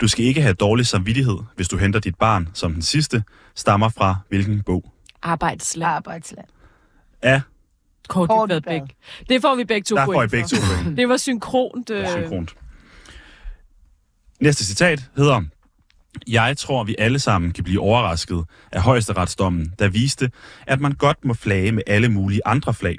[0.00, 3.88] du skal ikke have dårlig samvittighed, hvis du henter dit barn som den sidste, stammer
[3.88, 4.92] fra hvilken bog?
[5.22, 5.92] Arbejdsland.
[5.92, 6.46] Arbejdsland.
[7.22, 7.40] Af
[8.08, 8.50] Kort Kort.
[9.28, 10.96] Det får vi begge to Der får I begge to point.
[10.96, 11.90] Det var synkront.
[11.90, 12.54] Øh, synkront.
[14.40, 15.42] Næste citat hedder,
[16.28, 20.30] Jeg tror, vi alle sammen kan blive overrasket af højesteretsdommen, der viste,
[20.66, 22.98] at man godt må flage med alle mulige andre flag.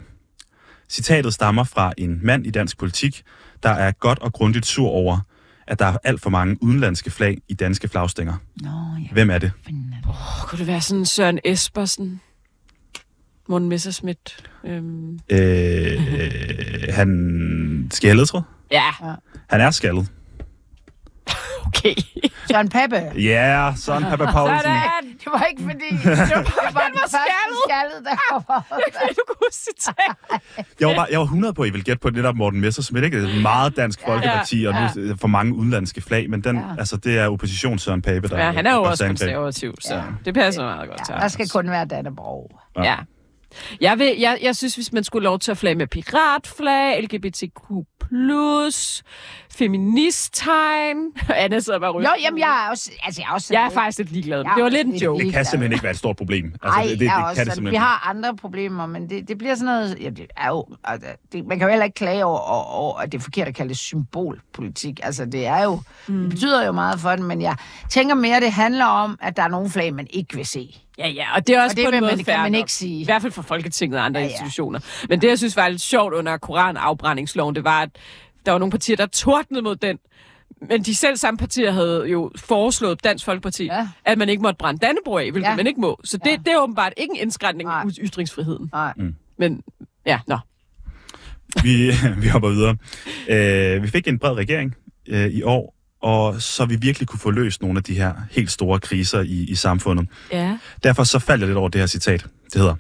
[0.90, 3.24] Citatet stammer fra en mand i dansk politik,
[3.64, 5.20] der er godt og grundigt sur over,
[5.68, 8.34] at der er alt for mange udenlandske flag i danske flagstænger.
[8.62, 8.70] Nå,
[9.04, 9.12] ja.
[9.12, 9.52] Hvem er det?
[10.08, 12.22] oh, kunne det være sådan Søren Espersen?
[13.50, 14.50] Morten Messerschmidt?
[14.64, 15.20] Øhm.
[15.30, 15.40] Øh,
[16.90, 18.42] han skal jeg have ledtråd?
[18.72, 18.92] Ja,
[19.50, 20.08] Han er skaldet.
[21.68, 21.96] okay.
[22.52, 22.96] Søren Pape.
[22.96, 24.58] Ja, yeah, sådan Papa Paulsen.
[24.60, 25.08] Sådan.
[25.24, 25.90] Det var ikke fordi...
[26.04, 27.58] Det var, det var den første skaldet.
[27.68, 28.66] skaldet, der var.
[29.10, 30.16] du kunne citat.
[30.80, 33.06] Jeg var, bare, jeg var 100 på, at I ville gætte på netop Morten Messerschmidt,
[33.06, 33.22] ikke?
[33.22, 36.64] Det er et meget dansk folkeparti, og nu for mange udenlandske flag, men den, Ja.
[36.80, 40.34] altså, det er opposition Søren Pape, der Ja, han er jo også konservativ, så det
[40.34, 42.52] passer meget godt til Der skal kun være Dannebrog.
[42.84, 42.96] Ja.
[43.82, 47.72] Jeg, vil, jeg, jeg synes, hvis man skulle lov til at flage med piratflag, LGBTQ+,
[49.58, 50.98] feministtegn...
[51.44, 52.12] Anna sidder bare og ryster.
[52.12, 52.92] Jo, jamen jeg er også...
[53.04, 54.38] Altså, jeg er, også Jeg er faktisk lidt ligeglad.
[54.38, 55.24] Jeg Det var også lidt en joke.
[55.26, 56.46] Det kan simpelthen ikke være et stort problem.
[56.64, 59.10] Altså, Ej, det, det, det, er kan også det simpelthen vi har andre problemer, men
[59.10, 59.98] det, det bliver sådan noget...
[60.02, 62.98] Ja, det er jo, altså, det, man kan jo heller ikke klage over, over, over,
[62.98, 65.00] at det er forkert at kalde det symbolpolitik.
[65.04, 65.82] Altså, det er jo...
[66.08, 66.22] Mm.
[66.22, 67.56] Det betyder jo meget for den, men jeg
[67.92, 70.82] tænker mere, det handler om, at der er nogle flag, man ikke vil se.
[70.98, 73.00] Ja, ja, og det er også Og det på en måde man- man ikke sige.
[73.02, 74.80] I hvert fald for Folketinget og andre Ja, ja, institutioner.
[75.10, 77.90] Men det, jeg synes var lidt sjovt under koranafbrændingsloven, det var, at
[78.46, 79.98] der var nogle partier, der tordnede mod den.
[80.70, 83.88] Men de selv samme partier havde jo foreslået Dansk Folkeparti, Ja.
[84.06, 85.56] at man ikke måtte brænde Dannebro af, hvilket Ja.
[85.56, 86.00] man ikke må.
[86.04, 86.36] Så det, Ja.
[86.46, 88.70] det er åbenbart ikke en indskrænkning af ytringsfriheden.
[88.74, 88.94] Nej.
[89.38, 89.62] Men
[90.06, 90.38] ja, nå.
[91.64, 91.92] Vi,
[92.22, 92.78] vi hopper videre.
[93.30, 94.76] Øh, vi fik en bred regering
[95.08, 98.52] øh, i år, og så vi virkelig kunne få løst nogle af de her helt
[98.52, 100.08] store kriser i, i samfundet.
[100.32, 100.58] Ja.
[100.84, 102.26] Derfor så faldt jeg lidt over det her citat.
[102.54, 102.76] Det hedder,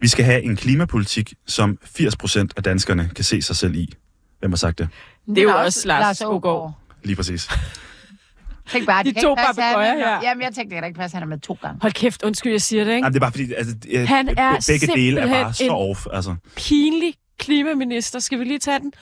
[0.00, 3.92] vi skal have en klimapolitik, som 80% af danskerne kan se sig selv i.
[4.38, 4.88] Hvem har sagt det?
[5.26, 6.72] Det er jo også Lars Aagaard.
[7.04, 7.48] Lige præcis.
[8.70, 10.20] Tænk bare, De kan to papegøjer er- her.
[10.22, 11.78] Jamen, jeg tænkte, det kan ikke passe, han er med to gange.
[11.82, 13.04] Hold kæft, undskyld, jeg siger det, ikke?
[13.06, 13.74] Jamen, det er bare fordi, altså,
[14.06, 16.06] Han er be- begge dele er bare simpelthen så off.
[16.12, 16.34] Altså.
[16.56, 18.18] Pinlig klimaminister.
[18.18, 18.92] Skal vi lige tage den?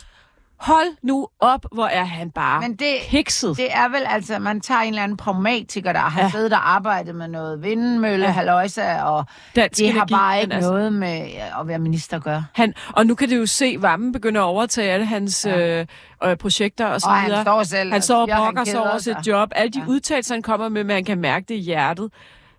[0.61, 3.57] Hold nu op, hvor er han bare Men det, hekset.
[3.57, 6.31] det er vel altså, man tager en eller anden pragmatiker, der har Ja.
[6.31, 8.31] siddet og arbejdet med noget vindmølle, Ja.
[8.31, 9.25] halløjsa, og
[9.57, 11.21] Dansk det har energi, bare men ikke altså- noget med
[11.61, 12.45] at være minister at gøre.
[12.55, 15.81] Han, og nu kan du jo se, at Vammen begynder at overtage alle hans ja.
[15.81, 15.87] øh,
[16.25, 17.43] øh, projekter og så Og han videre.
[17.43, 19.49] står selv han står og brokker sig over sit job.
[19.55, 19.85] Alle de Ja.
[19.89, 22.11] udtalelser, han kommer med, men han kan mærke det i hjertet.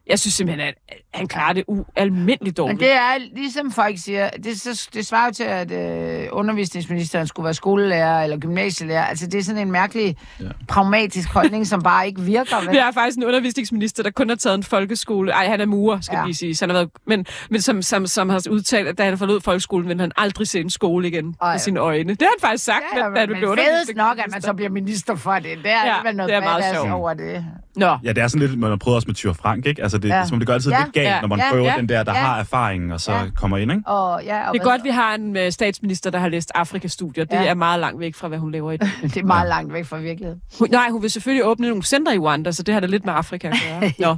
[0.07, 2.79] Jeg synes simpelthen, at han klarer det ualmindeligt Men dårligt.
[2.79, 7.43] det er ligesom folk siger, det, så, det svarer jo til, at øh, undervisningsministeren skulle
[7.43, 9.05] være skolelærer eller gymnasielærer.
[9.05, 10.45] Altså det er sådan en mærkelig ja.
[10.67, 12.55] pragmatisk holdning, som bare ikke virker.
[12.61, 12.71] Vel?
[12.71, 15.31] Vi har faktisk en undervisningsminister, der kun har taget en folkeskole.
[15.31, 16.25] Ej, han er murer, skal Ja.
[16.25, 16.55] lige sige.
[16.55, 19.41] Så han har været, men men som, som, som har udtalt, at da han forlod
[19.41, 21.53] folkeskolen, ville han aldrig se en skole igen Ej.
[21.53, 22.09] med sine øjne.
[22.09, 24.41] Det har han faktisk sagt, Ja, ja, da men, men blev fedest nok, at man
[24.41, 25.43] så bliver minister for det.
[25.43, 26.91] Det er Ja, alligevel noget det er meget sjovt.
[26.91, 27.45] over det.
[27.75, 29.83] Nå, Ja, det er sådan lidt, man har prøvet også med Tyre Frank, ikke?
[29.93, 30.17] Altså, det, Ja.
[30.19, 30.25] ja.
[30.25, 30.83] som det gør altid Ja.
[30.83, 31.21] lidt galt, Ja.
[31.21, 31.49] når man Ja.
[31.51, 31.73] prøver Ja.
[31.77, 32.19] den der, der Ja.
[32.19, 33.23] har erfaringen, og så Ja.
[33.35, 33.83] kommer ind, ikke?
[33.87, 37.25] Og, ja, og det er godt, vi har en øh, statsminister, der har læst Afrikastudier.
[37.25, 37.45] Det Ja.
[37.45, 38.89] er meget langt væk fra, hvad hun laver i dag.
[39.03, 40.41] det er meget langt væk fra virkeligheden.
[40.59, 43.05] Hun, nej, hun vil selvfølgelig åbne nogle center i Rwanda, så det har da lidt
[43.05, 43.91] med Afrika at gøre.
[44.09, 44.17] Nå.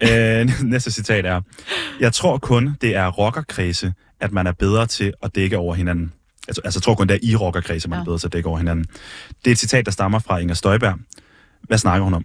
[0.00, 1.40] Øh, næste citat er,
[2.00, 6.12] jeg tror kun, det er rockerkredse, at man er bedre til at dække over hinanden.
[6.48, 8.00] Jeg, tror- altså, jeg tror kun, det er i rockerkredse, man ja.
[8.00, 8.84] er bedre til at dække over hinanden.
[9.44, 10.94] Det er et citat, der stammer fra Inger Støjberg.
[11.62, 12.24] Hvad snakker hun om?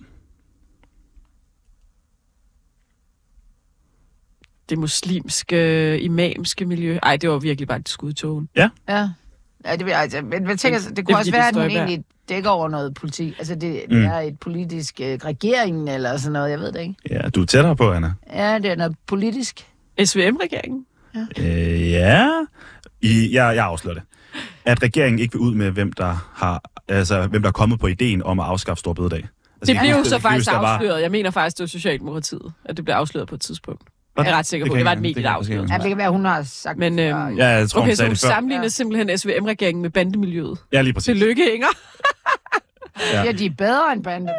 [4.70, 7.00] Det muslimske, imamske miljø.
[7.04, 8.50] Ej, det var virkelig bare et skudtogen.
[8.56, 8.70] Ja.
[8.90, 9.10] Ja.
[9.66, 11.72] ja det, altså, men jeg tænker, det Det kunne er også være, det at hun
[11.72, 13.36] egentlig dækker over noget politik.
[13.40, 14.06] Altså, det, det Mm.
[14.06, 16.96] er et politisk øh, regeringen eller sådan noget, jeg ved det ikke.
[17.10, 18.14] Ja, du er tættere på, Anna.
[18.34, 19.68] Ja, det er noget politisk.
[20.06, 20.86] SVM-regeringen?
[21.40, 22.30] Øh, ja.
[23.02, 24.04] I, jeg, jeg afslører det.
[24.66, 27.88] At regeringen ikke vil ud med, hvem der har, altså, hvem der er kommet på
[27.88, 29.28] ideen om at afskaffe Stor Bededag.
[29.62, 31.02] Altså, Det blev jo så faktisk der var- afsløret.
[31.02, 33.82] Jeg mener faktisk, det var Socialdemokratiet, at det blev afsløret på et tidspunkt.
[34.18, 35.68] Jeg er ret sikker Det på, kan det var et det medie, kan der afslørede.
[35.72, 37.38] Ja, det kan være, hun har sagt Men, det øhm.
[37.38, 40.58] Ja, jeg tror, okay, hun så hun det sammenligner simpelthen SVM-regeringen med bandemiljøet.
[40.74, 41.06] Ja, lige præcis.
[41.06, 41.68] Tillykke, Inger.
[43.14, 43.24] Ja.
[43.24, 44.30] Ja, de er bedre end banden.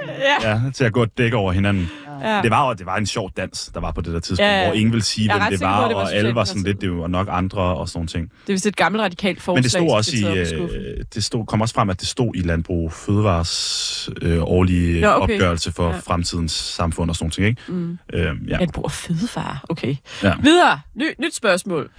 [0.43, 0.51] Ja.
[0.51, 1.91] Ja, til at gå og dække over hinanden.
[2.23, 2.43] Ja.
[2.43, 4.67] Det var det var en sjov dans, der var på det der tidspunkt, Ja, ja.
[4.67, 6.63] hvor ingen ville sige, hvem det på, var, at det var og alle var sådan
[6.63, 8.31] lidt, det var nok andre og sådan ting.
[8.47, 9.55] Det er vist et gammelt radikalt forslag.
[9.57, 12.41] Men det stod også i, øh, det stod, kom også frem, at det stod i
[12.41, 15.35] Landbrug Fødevares øh, årlige Nå, okay.
[15.35, 15.99] opgørelse for Ja.
[15.99, 17.63] fremtidens samfund og sådan ting, ikke?
[17.69, 17.99] Mm.
[18.13, 18.57] Øhm, ja.
[18.59, 19.59] Landbrug og fødevare.
[19.69, 19.97] Okay.
[20.23, 20.35] Ja.
[20.43, 20.81] Videre.
[20.95, 21.91] Ny, nyt spørgsmål.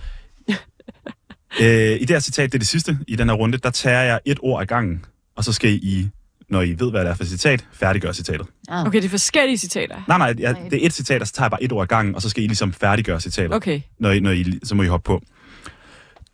[1.62, 4.02] Øh, I det her citat, det er det sidste i den her runde, der tager
[4.02, 5.06] jeg et ord ad gangen,
[5.36, 6.10] og så skal I,
[6.50, 8.48] når I ved, hvad det er for et citat, færdiggøre citatet.
[8.70, 10.02] Okay, det er forskellige citater.
[10.08, 11.88] Nej, nej, jeg, det er et citat, og så tager jeg bare et ord ad
[11.88, 13.54] gangen, og så skal I ligesom færdiggøre citatet.
[13.54, 13.82] Okay.
[14.00, 15.22] Når I, når I, så må I hoppe på.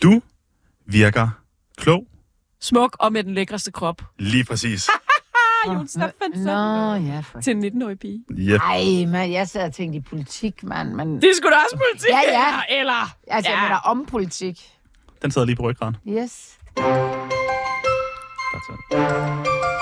[0.04, 0.22] Du
[0.88, 1.28] virker
[1.78, 2.06] klog.
[2.62, 4.02] Smuk og med den lækreste krop.
[4.20, 4.90] Lige præcis.
[4.90, 6.44] Ah, Jon Steffensen.
[6.46, 7.42] Nå, ja, for...
[7.42, 8.24] Til en 19-årig pige.
[8.32, 8.62] Yep.
[8.62, 10.94] Ej, man, jeg sad og tænkte i politik, mand.
[10.94, 11.16] Men...
[11.16, 12.10] Det er sgu da også politik.
[12.10, 12.80] Ja, ja.
[12.80, 13.16] Eller...
[13.28, 13.62] Altså, jeg Ja.
[13.62, 14.70] mener om politik.
[15.22, 15.96] Den sidder lige på ryggraden.
[16.08, 16.58] Yes.
[18.52, 19.75] Godt så.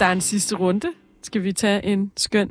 [0.00, 0.88] Der er en sidste runde.
[1.22, 2.50] Skal vi tage en skøn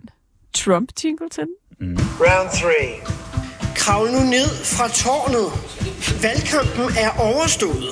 [0.58, 1.98] Trump-jingle til den?
[2.20, 2.92] Round three.
[3.76, 5.48] Kravl nu ned fra tårnet.
[6.24, 7.90] Valgkampen er overstået.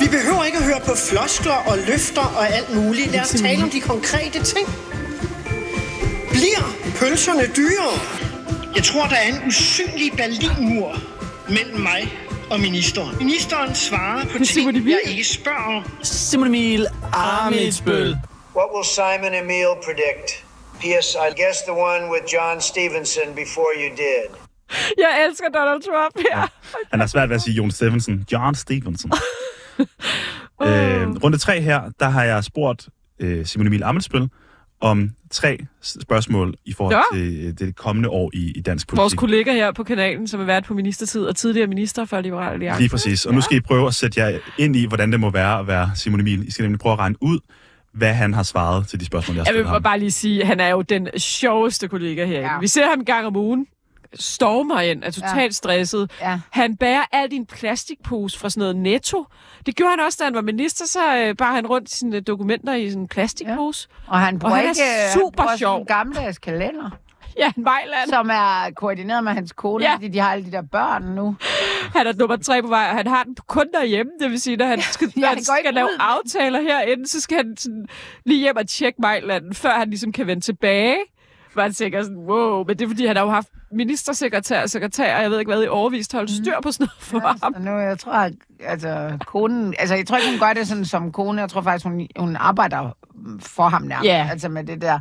[0.00, 3.10] Vi behøver ikke at høre på floskler og løfter og alt muligt.
[3.12, 4.66] Lad os tale om de konkrete ting.
[6.30, 6.64] Bliver
[7.00, 7.96] pølserne dyrere?
[8.76, 10.96] Jeg tror, der er en usynlig Berlinmur
[11.48, 12.02] mellem mig
[12.50, 13.18] og ministeren.
[13.18, 15.84] Ministeren svarer på ting, jeg ikke spørger om.
[16.02, 18.16] Simon Emil Amitsbøl.
[18.56, 20.28] What will Simon Emil predict?
[20.80, 21.06] P.S.
[21.26, 24.26] I guessed the one with John Stevenson before you did.
[24.98, 26.14] Jeg elsker Donald Trump.
[26.34, 26.42] Ja.
[26.90, 28.26] Han har svært ved at sige Jon Stephenson.
[28.32, 29.10] John Stevenson.
[30.62, 32.88] øh, runde tre her, der har jeg spurgt
[33.20, 34.28] øh, Simon Emil Amelsbøl
[34.80, 37.16] om tre spørgsmål i forhold Ja.
[37.18, 39.18] til øh, det kommende år i, i dansk Vores politik.
[39.18, 42.80] kollega her på kanalen, som er vært på ministertid og tidligere minister for Liberal Alliance.
[42.80, 43.26] Lige præcis.
[43.26, 45.66] Og nu skal I prøve at sætte jer ind i, hvordan det må være at
[45.66, 46.48] være Simon Emil.
[46.48, 47.38] I skal nemlig prøve at regne ud,
[47.94, 49.82] hvad han har svaret til de spørgsmål, jeg har Jeg vil ham.
[49.82, 52.52] bare lige sige, at han er jo den sjoveste kollega herinde.
[52.52, 52.58] Ja.
[52.58, 53.66] Vi ser ham en gang om ugen,
[54.14, 55.50] stormer ind, er totalt ja.
[55.50, 56.10] stresset.
[56.20, 56.40] Ja.
[56.50, 59.26] Han bærer al din plastikpose fra sådan noget netto.
[59.66, 62.74] Det gjorde han også, da han var minister, så øh, bar han rundt sine dokumenter
[62.74, 63.88] i sådan en plastikpose.
[64.06, 64.82] Og han bruger og han ikke...
[64.82, 65.80] er han super bruger sådan sjov.
[65.80, 66.90] en gammeldags kalender.
[67.38, 68.08] Ja, en Vejland.
[68.08, 69.94] Som er koordineret med hans kone, Ja.
[69.94, 71.36] fordi de har alle de der børn nu.
[71.96, 74.12] Han er nummer tre på vej, og han har den kun derhjemme.
[74.20, 75.96] Det vil sige, når han skal, Ja, når han skal lave ud.
[76.00, 77.86] aftaler herinde, så skal han sådan
[78.26, 80.96] lige hjem og tjekke Mejlanden, før han ligesom kan vende tilbage.
[81.60, 85.16] Han tænker sådan, wow, men det er fordi, han har jo haft ministersekretær og sekretær,
[85.16, 87.54] og jeg ved ikke hvad, i overvist holdt styr på sådan noget for Ja, ham.
[87.54, 89.74] så nu, jeg tror, at altså, konen...
[89.78, 91.40] Altså, jeg tror ikke, hun gør det sådan som kone.
[91.40, 92.96] Jeg tror faktisk, hun, hun arbejder
[93.40, 94.04] for ham nærmest.
[94.08, 94.28] Ja.
[94.30, 94.98] Altså med det der.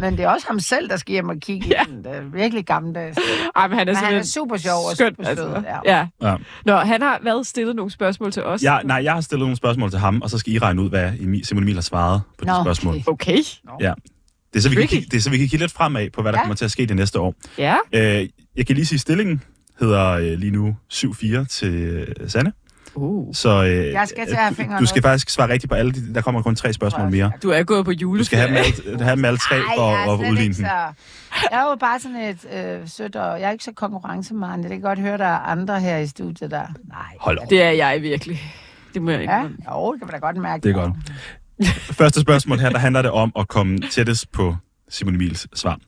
[0.00, 1.82] Men det er også ham selv, der skal hjem og kigge Ja.
[1.82, 2.04] i den.
[2.04, 3.18] Det er virkelig gammeldags.
[3.56, 5.62] Ej, men han er, Men han er super sjov og skøn, super sød, altså.
[5.84, 6.06] ja.
[6.22, 6.28] Ja.
[6.30, 6.36] Ja.
[6.66, 8.62] Nå, han har været stillet nogle spørgsmål til os.
[8.62, 10.88] Jeg, nej, jeg har stillet nogle spørgsmål til ham, og så skal I regne ud,
[10.88, 12.96] hvad Emil, Simon Emil har svaret på de Nå, spørgsmål.
[13.06, 13.38] Okay.
[13.80, 13.92] Ja.
[14.54, 14.90] Det er, så vi kan, Tricky.
[14.94, 16.42] kigge- det er så vi kan kigge lidt fremad på, hvad der Ja.
[16.42, 17.34] kommer til at ske det næste år.
[17.58, 17.76] Ja.
[17.92, 19.42] Øh, jeg kan lige sige, at stillingen
[19.80, 22.52] hedder øh, lige nu 7-4 til øh, Sanne.
[22.96, 23.34] Uh.
[23.34, 26.14] Så øh, Jeg skal til at fingeren du skal faktisk svare rigtigt på alle de,
[26.14, 27.30] Der kommer kun tre spørgsmål mere.
[27.42, 28.24] Du er gået på Du juleferie.
[28.24, 30.62] skal have dem alle, have dem alle tre Ej, er at slet udligne ikke så...
[30.62, 30.94] Jeg
[31.50, 32.38] er jo bare sådan et
[32.82, 34.62] øh, sødt, og jeg er ikke så konkurrencemanden.
[34.62, 36.62] Jeg kan godt høre, der er andre her i studiet, der...
[36.88, 36.98] Nej.
[37.20, 37.50] Hold op.
[37.50, 38.40] Det er jeg virkelig.
[38.94, 39.56] Det må jeg Ja, indrømme.
[39.72, 40.62] jo, det kan man da godt mærke.
[40.62, 40.92] Det er godt.
[42.00, 44.56] Første spørgsmål her, der handler det om at komme tættest på
[44.88, 45.78] Simon Emils svar.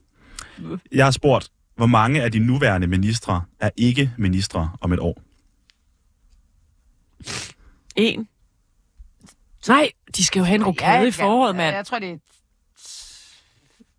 [0.91, 5.21] Jeg har spurgt, hvor mange af de nuværende ministre er ikke ministre om et år?
[7.95, 8.27] En.
[9.67, 11.75] Nej, de skal jo have en rokade i foråret, Ja, mand.
[11.75, 12.17] jeg tror, det er...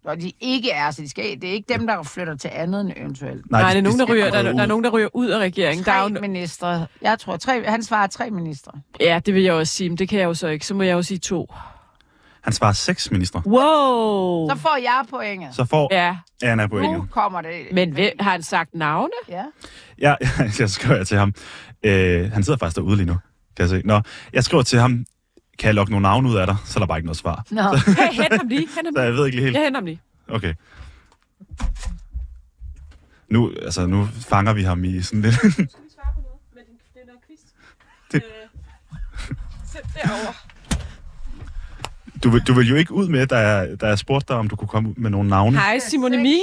[0.08, 2.80] Og de ikke er, så de skal, det er ikke dem, der flytter til andet
[2.80, 3.50] end eventuelt.
[3.50, 4.68] Nej, de- der er, nogen, de der, ryger, der, er, ryge der er ud.
[4.68, 5.84] nogen, der ryger ud af regeringen.
[5.84, 6.86] Der er Tre jo, ministre.
[7.02, 8.72] Jeg tror, tre, han svarer tre ministre.
[9.00, 10.66] ja, det vil jeg også sige, men det kan jeg jo så ikke.
[10.66, 11.54] Så må jeg jo sige to.
[12.42, 13.42] Han svarer seks ministre.
[13.46, 14.48] Wow!
[14.50, 15.54] Så får jeg pointet.
[15.54, 17.10] Så får Ja, Anna Nu pointet.
[17.10, 17.62] kommer det.
[17.72, 19.10] men hvem, har han sagt navne?
[19.28, 19.42] Ja.
[19.98, 20.14] Ja,
[20.58, 21.34] jeg skriver til ham.
[21.82, 23.12] Øh, han sidder faktisk derude lige nu,
[23.56, 23.82] kan jeg se.
[23.84, 24.00] Nå,
[24.32, 25.04] jeg skriver til ham,
[25.58, 26.56] kan jeg lokke nogle navne ud af dig?
[26.64, 27.44] Så er der bare ikke noget svar.
[27.50, 27.62] Nå.
[27.86, 28.60] Hey, hent ham lige.
[28.60, 29.56] Hent ham Så jeg ved ikke lige helt.
[29.56, 30.00] Jeg henter ham lige.
[30.28, 30.54] Okay.
[33.30, 35.36] Nu, altså, nu fanger vi ham i sådan lidt...
[38.12, 38.22] Det-
[42.24, 44.48] Du, vil- du vil jo ikke ud med, da jeg, da jeg spurgte dig, om
[44.48, 45.58] du kunne komme ud med nogle navne.
[45.58, 46.40] Hej, Simon Emil.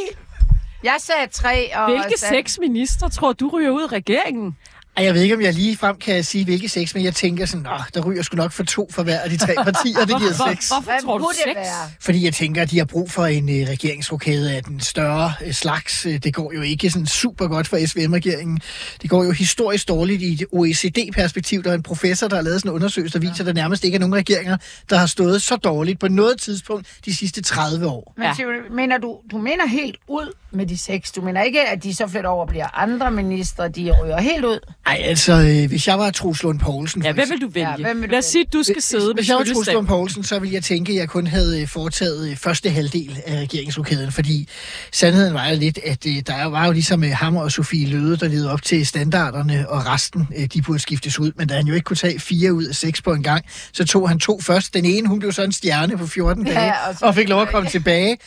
[0.83, 1.85] Jeg sagde tre, og...
[1.91, 4.57] Hvilke sagde- seks ministre tror du ryger ud af regeringen?
[4.97, 7.45] Ej, jeg ved ikke, om jeg lige frem kan sige, hvilke seks, men jeg tænker
[7.45, 10.17] sådan, Nå, der ryger sgu nok for to for hver af de tre partier, det
[10.17, 10.67] giver seks.
[10.67, 11.59] Hvorfor tror du seks?
[11.99, 15.53] Fordi jeg tænker, at de har brug for en øh, regeringsrokade af den større øh,
[15.53, 16.05] slags.
[16.05, 18.59] Øh, Det går jo ikke sådan super godt for SVM-regeringen.
[19.01, 21.63] Det går jo historisk dårligt i et OECD-perspektiv.
[21.63, 23.83] Der er en professor, der har lavet sådan en undersøgelse, der viser, at der nærmest
[23.83, 24.57] ikke er nogen regeringer,
[24.89, 28.13] der har stået så dårligt på noget tidspunkt de sidste 30 år.
[28.17, 28.45] Men ja.
[28.71, 31.11] mener du, du mener helt ud med de seks?
[31.11, 34.45] Du mener ikke, at de så flytter over og bliver andre ministre, de ryger helt
[34.45, 34.59] ud?
[34.85, 37.03] Ej, altså, øh, hvis jeg var Troels Lund Poulsen...
[37.03, 37.69] Ja, hvem vil du vælge?
[37.69, 39.69] Ja, hvem vil du Lad os sige, at du skal sidde Hvis jeg var Troels
[39.73, 43.19] Lund Poulsen, så ville jeg tænke, at jeg kun havde øh, foretaget øh, første halvdel
[43.25, 44.49] af regeringslokaden, fordi
[44.91, 48.17] sandheden var jo lidt, at øh, der var jo ligesom øh, ham og Sofie Løde,
[48.17, 51.67] der levede op til standarderne, og resten, øh, de burde skiftes ud, men da han
[51.67, 54.41] jo ikke kunne tage fire ud af seks på en gang, så tog han to
[54.41, 54.73] først.
[54.73, 57.29] Den ene, hun blev så en stjerne på 14 Ja, dage, og så- og fik
[57.29, 58.17] lov at komme tilbage.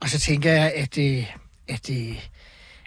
[0.00, 1.24] Og så tænker jeg, at, øh,
[1.68, 2.18] at øh,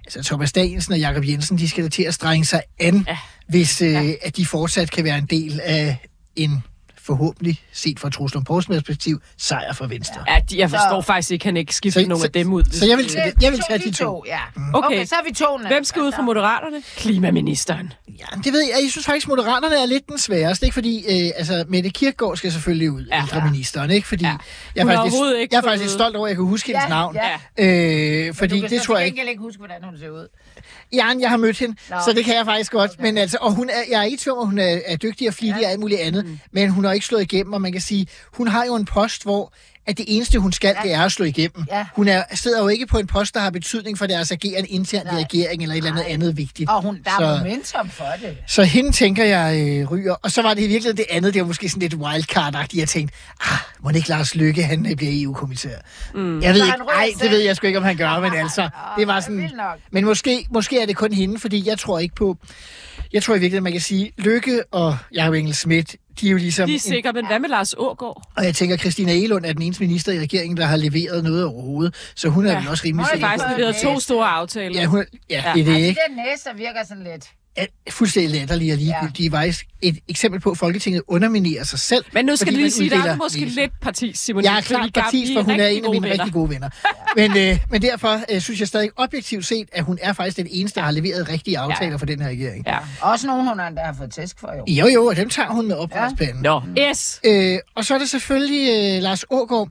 [0.05, 3.17] altså, Thomas Dagensen og Jakob Jensen, de skal da til at strenge sig an, ja.
[3.47, 4.13] hvis øh, ja.
[4.21, 5.97] at de fortsat kan være en del af
[6.35, 6.63] en
[7.09, 10.23] forhåbentlig, set fra Truslund Poulsens perspektiv, sejr for Venstre.
[10.27, 12.53] Ja, de, jeg forstår Så- faktisk ikke, at han ikke skifter nogen så- af dem
[12.53, 12.63] ud.
[12.71, 14.23] så jeg vil tage- jeg vil tage de to.
[14.27, 14.39] Ja.
[14.73, 14.87] Okay.
[14.87, 15.57] okay, så er vi to.
[15.67, 16.77] Hvem skal ud fra Moderaterne?
[16.97, 17.93] Klimaministeren.
[18.19, 18.79] Ja, det ved jeg.
[18.83, 20.73] Jeg synes faktisk, Moderaterne er lidt den sværeste, ikke?
[20.73, 24.07] Fordi, øh, altså, Mette Kirkegaard skal selvfølgelig ud, ja, ældreministeren, ikke?
[24.07, 24.35] Fordi ja.
[24.75, 26.89] jeg, er faktisk, ikke jeg er faktisk stolt over, at jeg kan huske hendes Ja,
[26.89, 27.15] navn.
[27.57, 27.65] ja.
[28.27, 29.15] Øh, fordi du kan det tror jeg ikke...
[29.15, 30.27] gengæld ikke huske, hvordan hun ser ud.
[30.93, 31.95] Jan, jeg har mødt hende, Nå.
[32.05, 32.91] så det kan jeg faktisk godt.
[32.91, 33.03] Okay.
[33.03, 35.33] Men altså, og hun er, jeg er ikke tvivl at hun er, er dygtig og
[35.33, 35.67] flittig ja.
[35.67, 36.39] og alt muligt andet, mm.
[36.51, 39.23] men hun har ikke slået igennem, og man kan sige, hun har jo en post,
[39.23, 39.53] hvor
[39.89, 40.89] at det eneste, hun skal, ja.
[40.89, 41.65] det er at slå igennem.
[41.71, 41.85] Ja.
[41.95, 45.09] Hun er, sidder jo ikke på en post, der har betydning for deres ageren internt
[45.11, 46.69] i regeringen, eller et eller andet andet vigtigt.
[46.69, 48.37] Og hun, der er Så- momentum for det.
[48.47, 50.13] Så hende tænker jeg øh, ryger.
[50.13, 52.79] Og så var det i virkeligheden det andet, det var måske sådan lidt wildcard-agtigt.
[52.79, 55.69] Jeg tænkte, ah, må det ikke Lars Lykke, han øh, bliver EU-kommissær?
[56.13, 56.41] Mm.
[56.41, 58.19] Jeg ved Så ikke, han ryger ej, det ved jeg sgu ikke, om han gør,
[58.19, 59.51] men altså, det var sådan...
[59.91, 62.37] Men måske, måske er det kun hende, fordi jeg tror ikke på...
[63.13, 66.37] Jeg tror i virkeligheden, man kan sige, Lykke og Jacob Engel Schmidt, de er jo
[66.37, 66.67] ligesom...
[66.67, 68.21] De er en- sikre, men hvad med Lars Ågaard?
[68.37, 71.45] og jeg tænker, Christina Elund er den eneste minister i regeringen, der har leveret noget
[71.45, 71.95] overhovedet.
[72.15, 74.79] Så hun er vel også rimelig Hun har sikker faktisk leveret to store aftaler.
[74.81, 75.51] Ja, hun, ja, Ja.
[75.53, 76.01] det er det, ikke?
[76.09, 77.25] den næse virker sådan lidt...
[77.89, 79.29] fuldstændig latterlige og ligegyldige.
[79.31, 79.37] Ja.
[79.37, 82.05] faktisk et eksempel på, at Folketinget underminerer sig selv.
[82.13, 83.61] Men nu skal det lige sige, der er du måske næser.
[83.61, 84.43] lidt parti, Simon.
[84.43, 86.33] Jeg er klart I gamle- partis, I for hun er en af mine gode rigtig
[86.33, 86.69] gode venner.
[87.15, 90.47] men, øh, men derfor øh, synes jeg stadig objektivt set, at hun er faktisk den
[90.49, 92.63] eneste, der har leveret rigtige aftaler for den her regering.
[92.67, 92.77] Ja.
[93.01, 94.73] Også nogen, hun har fået tæsk for, jo.
[94.73, 96.43] Jo, jo, og dem tager hun med oprørspanden.
[96.43, 96.61] Nå,
[96.93, 97.19] S.
[97.23, 99.69] Øh, og så er det selvfølgelig øh, Lars Ågaard.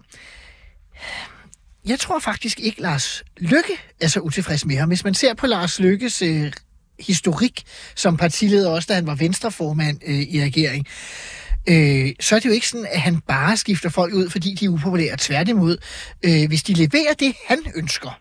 [1.86, 4.88] Jeg tror faktisk ikke, Lars Lykke er så utilfreds med ham.
[4.88, 6.52] Hvis man ser på Lars Lykkes øh,
[7.00, 7.62] historik
[7.94, 10.86] som partileder, også da han var venstreformand øh, i regeringen,
[11.68, 14.64] øh, så er det jo ikke sådan, at han bare skifter folk ud, fordi de
[14.64, 15.16] er upopulære.
[15.18, 15.76] Tværtimod,
[16.24, 18.20] øh, hvis de leverer det, han ønsker,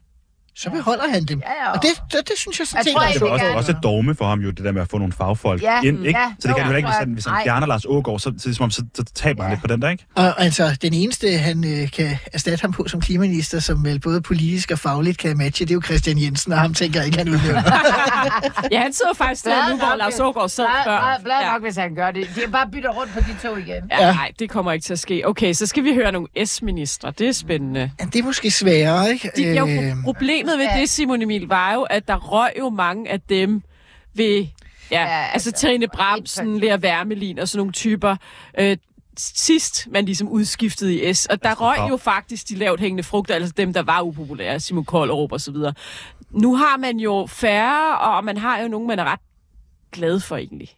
[0.57, 1.39] så beholder han dem.
[1.45, 1.71] Ja, ja.
[1.71, 3.57] Og det, det, det synes jeg sådan set er Det er også, gerne.
[3.57, 6.05] også et dogme for ham jo, det der med at få nogle fagfolk Ja, ind,
[6.05, 6.19] ikke?
[6.19, 8.33] ja, så det kan jo, jo ikke, hvis han, hvis han fjerner Lars Ågaard, så,
[8.37, 10.05] så, så, så, så taber han lidt på den der, ikke?
[10.15, 14.21] Og altså, den eneste, han øh, kan erstatte ham på som klimaminister, som vel både
[14.21, 17.17] politisk og fagligt kan matche, det er jo Christian Jensen, og ham tænker jeg ikke,
[17.17, 17.61] han udnævner.
[18.71, 21.19] Ja, han sidder faktisk der nu, hvor Lars Ågaard sad før.
[21.23, 22.27] Blad nok, hvis han gør det.
[22.35, 23.83] De er bare bytter rundt på de to igen.
[23.91, 25.21] Ja, nej, det kommer ikke til at ske.
[25.27, 27.13] Okay, så skal vi høre nogle S-ministre.
[27.17, 27.91] Det er spændende.
[27.99, 29.31] Ja, det er måske sværere, ikke?
[29.37, 29.93] De, jo, Øh,
[30.47, 33.61] problemet ved det, Simon Emil, var jo, at der røg jo mange af dem
[34.13, 34.47] ved...
[34.91, 38.15] Ja, ja altså Trine Bramsen, Lea Wermelin og sådan nogle typer.
[38.59, 38.77] Øh,
[39.17, 41.25] sidst man ligesom udskiftede i S.
[41.25, 44.85] Og der røg jo faktisk de lavt hængende frugter, altså dem, der var upopulære, Simon
[44.85, 45.73] Koldrup og så videre.
[46.31, 49.19] Nu har man jo færre, og man har jo nogen, man er ret
[49.91, 50.69] glad for egentlig.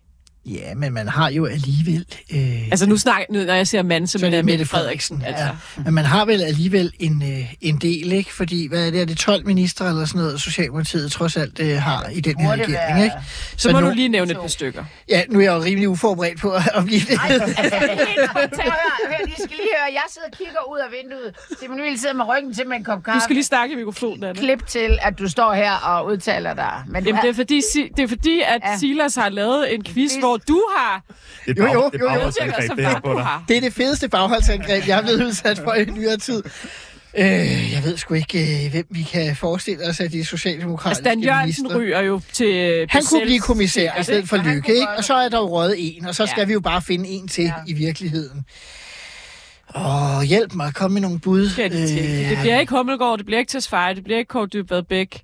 [0.46, 2.06] Ja, men man har jo alligevel...
[2.34, 4.46] Øh, Altså nu snakker, nu, når jeg siger mand, så, så er mener det jeg
[4.58, 5.18] Mette Frederiksen.
[5.22, 5.46] Frederiksen.
[5.46, 5.56] Altså.
[5.78, 5.84] Ja.
[5.84, 8.34] Men man har vel alligevel en, øh, en del, ikke?
[8.34, 11.78] Fordi, hvad er det, er det 12 ministre eller sådan noget, Socialdemokratiet trods alt øh,
[11.82, 13.16] har i den her regering, være- ikke?
[13.58, 14.84] Så må nu, du lige nævne et par stykker.
[15.10, 17.10] Ja, nu er jeg jo rimelig uforberedt på at blive det.
[17.24, 21.36] Ej, altså, helt hør, I skal lige høre, jeg sidder og kigger ud af vinduet.
[21.60, 23.20] Simon Emil sidder med ryggen til med en kop kaffe.
[23.20, 24.42] Du skal lige snakke i mikrofonen, Anna.
[24.42, 26.74] Klip til, at du står her og udtaler dig.
[26.88, 27.62] Men Jamen, har- det er fordi,
[27.98, 28.78] det er fordi at Ja.
[28.78, 30.16] Silas har lavet en quiz, Quiz.
[30.16, 31.04] hvor Hummelgaard, du har.
[31.46, 31.90] Det Jo, jo, jo, jo.
[31.94, 33.28] det er bagholdsangreb, det her på dig.
[33.48, 36.44] Det er det fedeste bagholdsangreb, jeg er blevet udsat for i nyere tid.
[37.18, 37.26] Øh,
[37.74, 41.64] jeg ved sgu ikke, øh, hvem vi kan forestille os af de socialdemokratiske Stan Jørgensen
[41.64, 41.80] ministre.
[41.80, 44.38] ryger jo til øh, Han kunne blive kommissær i stedet for?
[44.38, 44.90] Lykke, ikke?
[44.98, 46.46] Og så er der jo røget en, og så skal Ja.
[46.46, 48.46] vi jo bare finde en til i virkeligheden.
[49.76, 51.50] Åh, hjælp mig, kom med nogle bud.
[51.50, 52.00] Skal det, til.
[52.00, 55.22] Øh, det bliver ikke Hummelgaard, det bliver ikke Tesfaye, det bliver ikke Kåre Dybvad Bæk.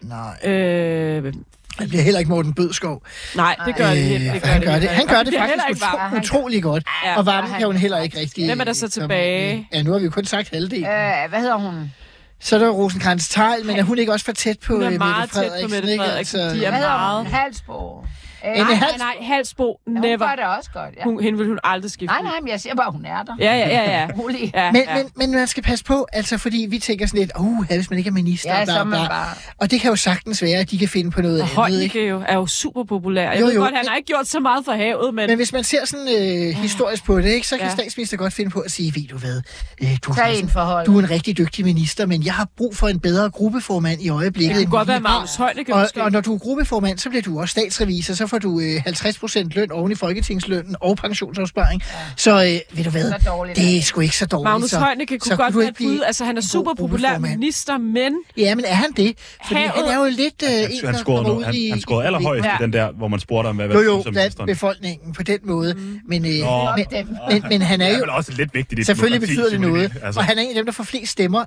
[0.00, 0.50] Nej.
[0.52, 1.32] Øh,
[1.78, 3.02] Det bliver heller ikke Morten Bødskov.
[3.36, 4.68] nej, det gør det, helt- Øh, det for gør han det.
[4.68, 4.88] gør det.
[4.88, 6.84] Han gør det heller faktisk utro, utrolig godt.
[7.04, 8.46] Ja, og varmen kan hun heller ikke rigtig...
[8.46, 9.56] Hvem er der så komme tilbage?
[9.56, 9.64] med.
[9.78, 10.84] Ja, nu har vi jo kun sagt halvdelen.
[10.84, 11.92] Øh, hvad hedder hun?
[12.40, 14.90] Så er der Rosenkrantz Teil, men er hun ikke også for tæt på Hun er
[14.90, 15.70] øh, meget Mette tæt på Frederiksen?
[15.70, 16.04] Mette ikke?
[16.04, 16.40] Frederiksen.
[16.40, 17.26] Altså, De er Hvad hedder meget...
[17.66, 18.06] hun?
[18.48, 20.16] Øh, Nej, Hals- nej, Halsbo, Hun never.
[20.18, 21.04] gør det også godt, ja.
[21.04, 22.06] Hun, hende vil hun aldrig skifte.
[22.14, 23.32] Nej, nej, men jeg siger bare, hun er der.
[23.40, 24.06] Ja, ja, ja, ja.
[24.22, 24.50] Rolig.
[24.54, 24.94] ja, men, ja.
[24.96, 27.98] men, men man skal passe på, altså fordi vi tænker sådan lidt, uh, hvis man
[27.98, 29.08] ikke er minister, Ja, bla, man bla.
[29.08, 29.26] bare...
[29.60, 32.08] Og det kan jo sagtens være, at de kan finde på noget Og andet, ikke?
[32.08, 33.30] Jo, er jo super populær.
[33.32, 33.60] Jeg Jo, ved jo.
[33.60, 35.26] godt, han har ikke gjort så meget for havet, men...
[35.30, 37.68] Men hvis man ser sådan øh, historisk på det, ikke, så kan Ja.
[37.68, 37.74] ja.
[37.74, 39.42] statsminister godt finde på at sige, ved du hvad,
[39.82, 40.86] øh, du, er faktisk- en forhold.
[40.86, 44.08] du er en rigtig dygtig minister, men jeg har brug for en bedre gruppeformand i
[44.08, 44.54] øjeblikket.
[44.56, 47.08] Det end kunne godt være har." Magnus Højnække og, og når du er gruppeformand, så
[47.08, 50.96] bliver du også statsrevisor, så får du øh, 50 procent løn oven i folketingslønnen og
[50.96, 51.82] pensionsopsparing.
[51.86, 51.94] Ja.
[52.16, 54.44] Så øh, ved du hvad, Så dårligt, det er sgu ikke så dårligt.
[54.44, 55.72] Magnus Højnække kunne så godt være bud.
[55.74, 58.12] blive Altså, han er en super populær minister, men...
[58.36, 59.18] Ja, men er han det?
[59.46, 61.68] Fordi Havet- han er jo lidt øh, en, Han, der han, scorede, han, i...
[61.70, 62.56] han scorede allerhøjst Ja.
[62.60, 65.74] den der, hvor man spurgte om, hvad Jo, hvad jo, blandt befolkningen på den måde.
[65.74, 66.00] Mm.
[66.08, 66.68] Men, øh, Nå.
[66.76, 66.86] men,
[67.30, 68.02] men, men han er Det er jo...
[68.02, 69.92] vel også lidt vigtigt Selvfølgelig betyder det noget.
[70.02, 70.20] Altså.
[70.20, 71.44] Og han er en af dem, der får flest stemmer.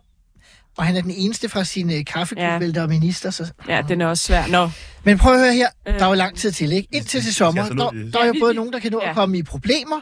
[0.78, 2.58] Og han er den eneste fra sin øh, kaffeklub, Ja.
[2.60, 2.72] ja.
[2.72, 3.30] der er minister.
[3.32, 3.52] Så.
[3.70, 4.48] Ja, den er også svær.
[4.48, 4.70] Nå,
[5.04, 5.68] Men prøv at høre her.
[5.88, 5.94] Øh.
[6.00, 6.88] Der er jo lang tid til, ikke?
[6.92, 7.62] Indtil til sommer.
[7.64, 9.10] altså Der, der er Ja, jo både nogen, der kan nå ja.
[9.10, 9.96] at komme i problemer,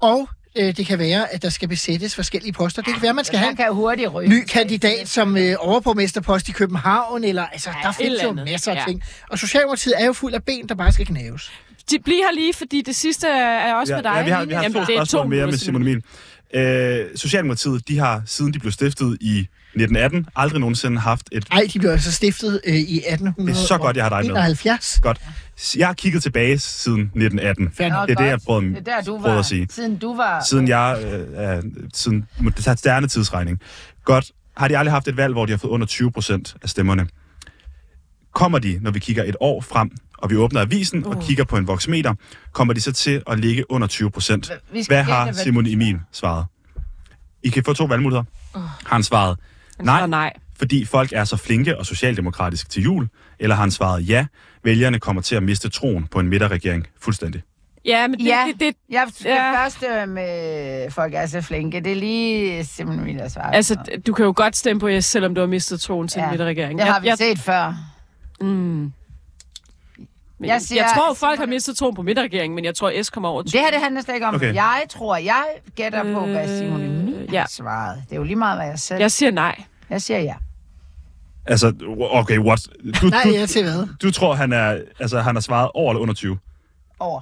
[0.00, 2.82] og øh, det kan være, at der skal besættes forskellige poster.
[2.82, 4.28] Det kan være, at man skal have Han en kan hurtigt ryge.
[4.28, 8.44] ny kandidat som øh, overborgmesterpost i København, eller altså, der findes jo andet.
[8.50, 8.84] masser af Ja.
[8.86, 9.02] ting.
[9.30, 11.52] Og Socialdemokratiet er jo fuld af ben, der bare skal knæves.
[11.90, 14.12] de, bliv her lige, fordi det sidste er også med dig.
[14.16, 16.02] Ja, vi har, vi har Jamen, to det spørgsmål mere med Simon Emil.
[16.54, 21.46] Øh, Socialdemokratiet, de har, siden de blev stiftet i 1918, aldrig nogensinde haft et...
[21.50, 23.56] Ej, de blev altså stiftet øh, i 1871.
[23.56, 24.36] Det er så godt, jeg har dig med.
[24.36, 25.00] 71.
[25.02, 25.20] Godt.
[25.76, 27.70] Jeg har kigget tilbage siden 1918.
[27.76, 28.08] Fair nok.
[28.08, 29.66] Det er det, jeg prøvede, Det der, du prøvede var, at sige.
[29.70, 30.44] siden du var...
[30.48, 31.62] Siden jeg øh, er
[31.94, 33.60] siden moderne tidsregning.
[34.04, 34.32] Godt.
[34.56, 37.06] Har de aldrig haft et valg, hvor de har fået under 20 procent af stemmerne?
[38.34, 41.16] Kommer de, når vi kigger et år frem, og vi åbner avisen uh.
[41.16, 42.14] og kigger på en voksmeter,
[42.52, 44.52] kommer de så til at ligge under 20 procent?
[44.86, 46.44] Hvad har Simon Emil svaret?
[47.42, 48.24] I kan få to valgmuligheder.
[48.54, 48.60] Uh.
[48.62, 49.38] Har han svaret
[49.88, 50.32] Han nej, nej.
[50.58, 53.08] fordi folk er så flinke og socialdemokratiske til jul,
[53.38, 54.26] eller har han svaret ja,
[54.64, 57.42] vælgerne kommer til at miste troen på en midterregering fuldstændig?
[57.84, 59.64] Ja, men det, Ja, det, det, jeg, det Ja.
[59.64, 63.50] første med folk er så flinke, det er lige Simon Emil, der svarer.
[63.50, 63.76] altså,
[64.06, 66.30] du kan jo godt stemme på S, selvom du har mistet troen til Ja, ja.
[66.30, 66.78] midterregeringen.
[66.78, 67.74] det har Jeg- vi jeg, set før.
[68.40, 68.46] Mm.
[70.38, 73.10] Men Jeg siger- jeg tror, folk har mistet troen på midterregeringen, men jeg tror, S
[73.10, 74.34] kommer over Det her, det handler slet ikke om.
[74.34, 74.54] Okay.
[74.54, 75.44] Jeg tror, jeg
[75.76, 77.44] gætter på, hvad Simon Emil Øh, har ja.
[77.48, 78.02] svaret.
[78.08, 79.00] Det er jo lige meget, hvad jeg selv...
[79.00, 79.62] Jeg siger nej.
[79.90, 80.34] Jeg siger ja.
[81.46, 81.74] Altså,
[82.10, 82.68] okay, what?
[83.00, 83.86] Du, Nej, du, jeg til hvad?
[84.02, 86.38] du tror, han er, altså, han har svaret over eller under 20?
[86.98, 87.20] Over.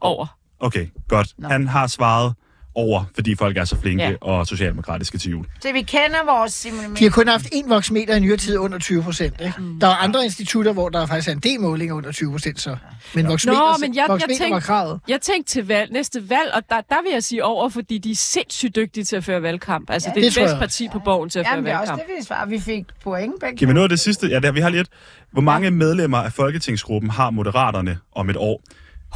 [0.00, 0.38] Over.
[0.60, 1.34] Okay, godt.
[1.38, 1.48] Nå.
[1.48, 2.34] Han har svaret
[2.74, 4.14] over, fordi folk er så flinke Ja.
[4.20, 5.46] og socialdemokratiske til jul.
[5.60, 6.98] Så vi kender vores Simon Emil.
[6.98, 9.38] De har kun haft én voksmeter i nyere tid under 20 procent.
[9.80, 12.60] Der er andre institutter, hvor der faktisk er en del målinger under 20 procent.
[12.60, 12.76] Så.
[13.14, 15.00] Men voksmeter, Nå, men jeg, jeg, voksmeter var tænkte, kravet.
[15.08, 18.10] jeg tænkte til valg, næste valg, og der, der vil jeg sige over, fordi de
[18.10, 19.90] er sindssygt dygtige til at føre valgkamp.
[19.90, 21.76] Altså, Ja, det er det bedste jeg parti på borgen til at Jamen, føre det
[21.76, 22.08] er også valgkamp.
[22.10, 22.46] det, vi svarer.
[22.46, 23.56] Vi fik point begge.
[23.56, 24.26] Kan vi nå det sidste?
[24.26, 24.88] Ja, det har, vi har lige et.
[25.32, 28.62] Hvor mange medlemmer af Folketingsgruppen har Moderaterne om et år?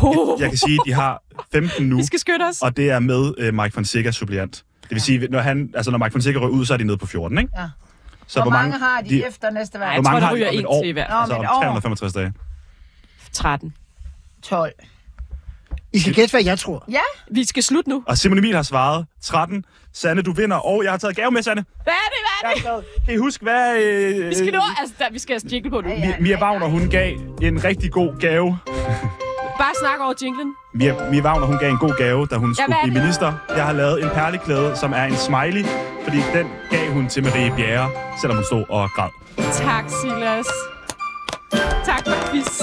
[0.03, 1.23] Oh, Jeg kan sige, at de har
[1.53, 2.63] 15 nu, vi skal skynde os.
[2.63, 4.65] og det er med uh, Mike Fonseca suppleant.
[4.83, 6.97] Det vil sige, når, han, altså, når Mike Fonseca rører ud, så er de nede
[6.99, 7.51] på 14, ikke?
[7.59, 7.69] Ja.
[8.27, 9.89] Så hvor, mange har de, de efter næste valg?
[9.89, 10.83] Ej, hvor tror, mange der har de ryger en år?
[10.83, 11.21] til i hvert fald.
[11.21, 11.61] Altså Om om et år.
[11.61, 12.33] 365 dage.
[13.33, 13.75] 13.
[14.43, 14.73] 12.
[15.93, 16.85] I skal gætte, hvad jeg tror.
[16.91, 18.03] Ja, Vi skal slutte nu.
[18.07, 19.65] Og Simon Emil har svaret 13.
[19.93, 21.65] Sanne, du vinder, og jeg har taget gave med, Sanne.
[21.83, 23.05] Hvad er det, hvad er det?
[23.05, 23.83] Kan I huske, hvad...
[23.83, 25.89] Øh, Vi skal nå, altså, der, vi skal have på nu.
[25.91, 28.59] Mi- Mia Wagner, hun gav en rigtig god gave.
[29.59, 30.55] Bare snak over jinglen.
[30.75, 33.33] Mia, Mia Wagner, hun gav en god gave, da hun skulle hvad er blive minister.
[33.57, 35.65] Jeg har lavet en perleklæde, som er en smiley,
[36.05, 37.91] fordi den gav hun til Marie Bjerre,
[38.21, 39.11] selvom hun stod og græd.
[39.53, 40.47] Tak, Silas.
[41.85, 42.63] Tak for quiz.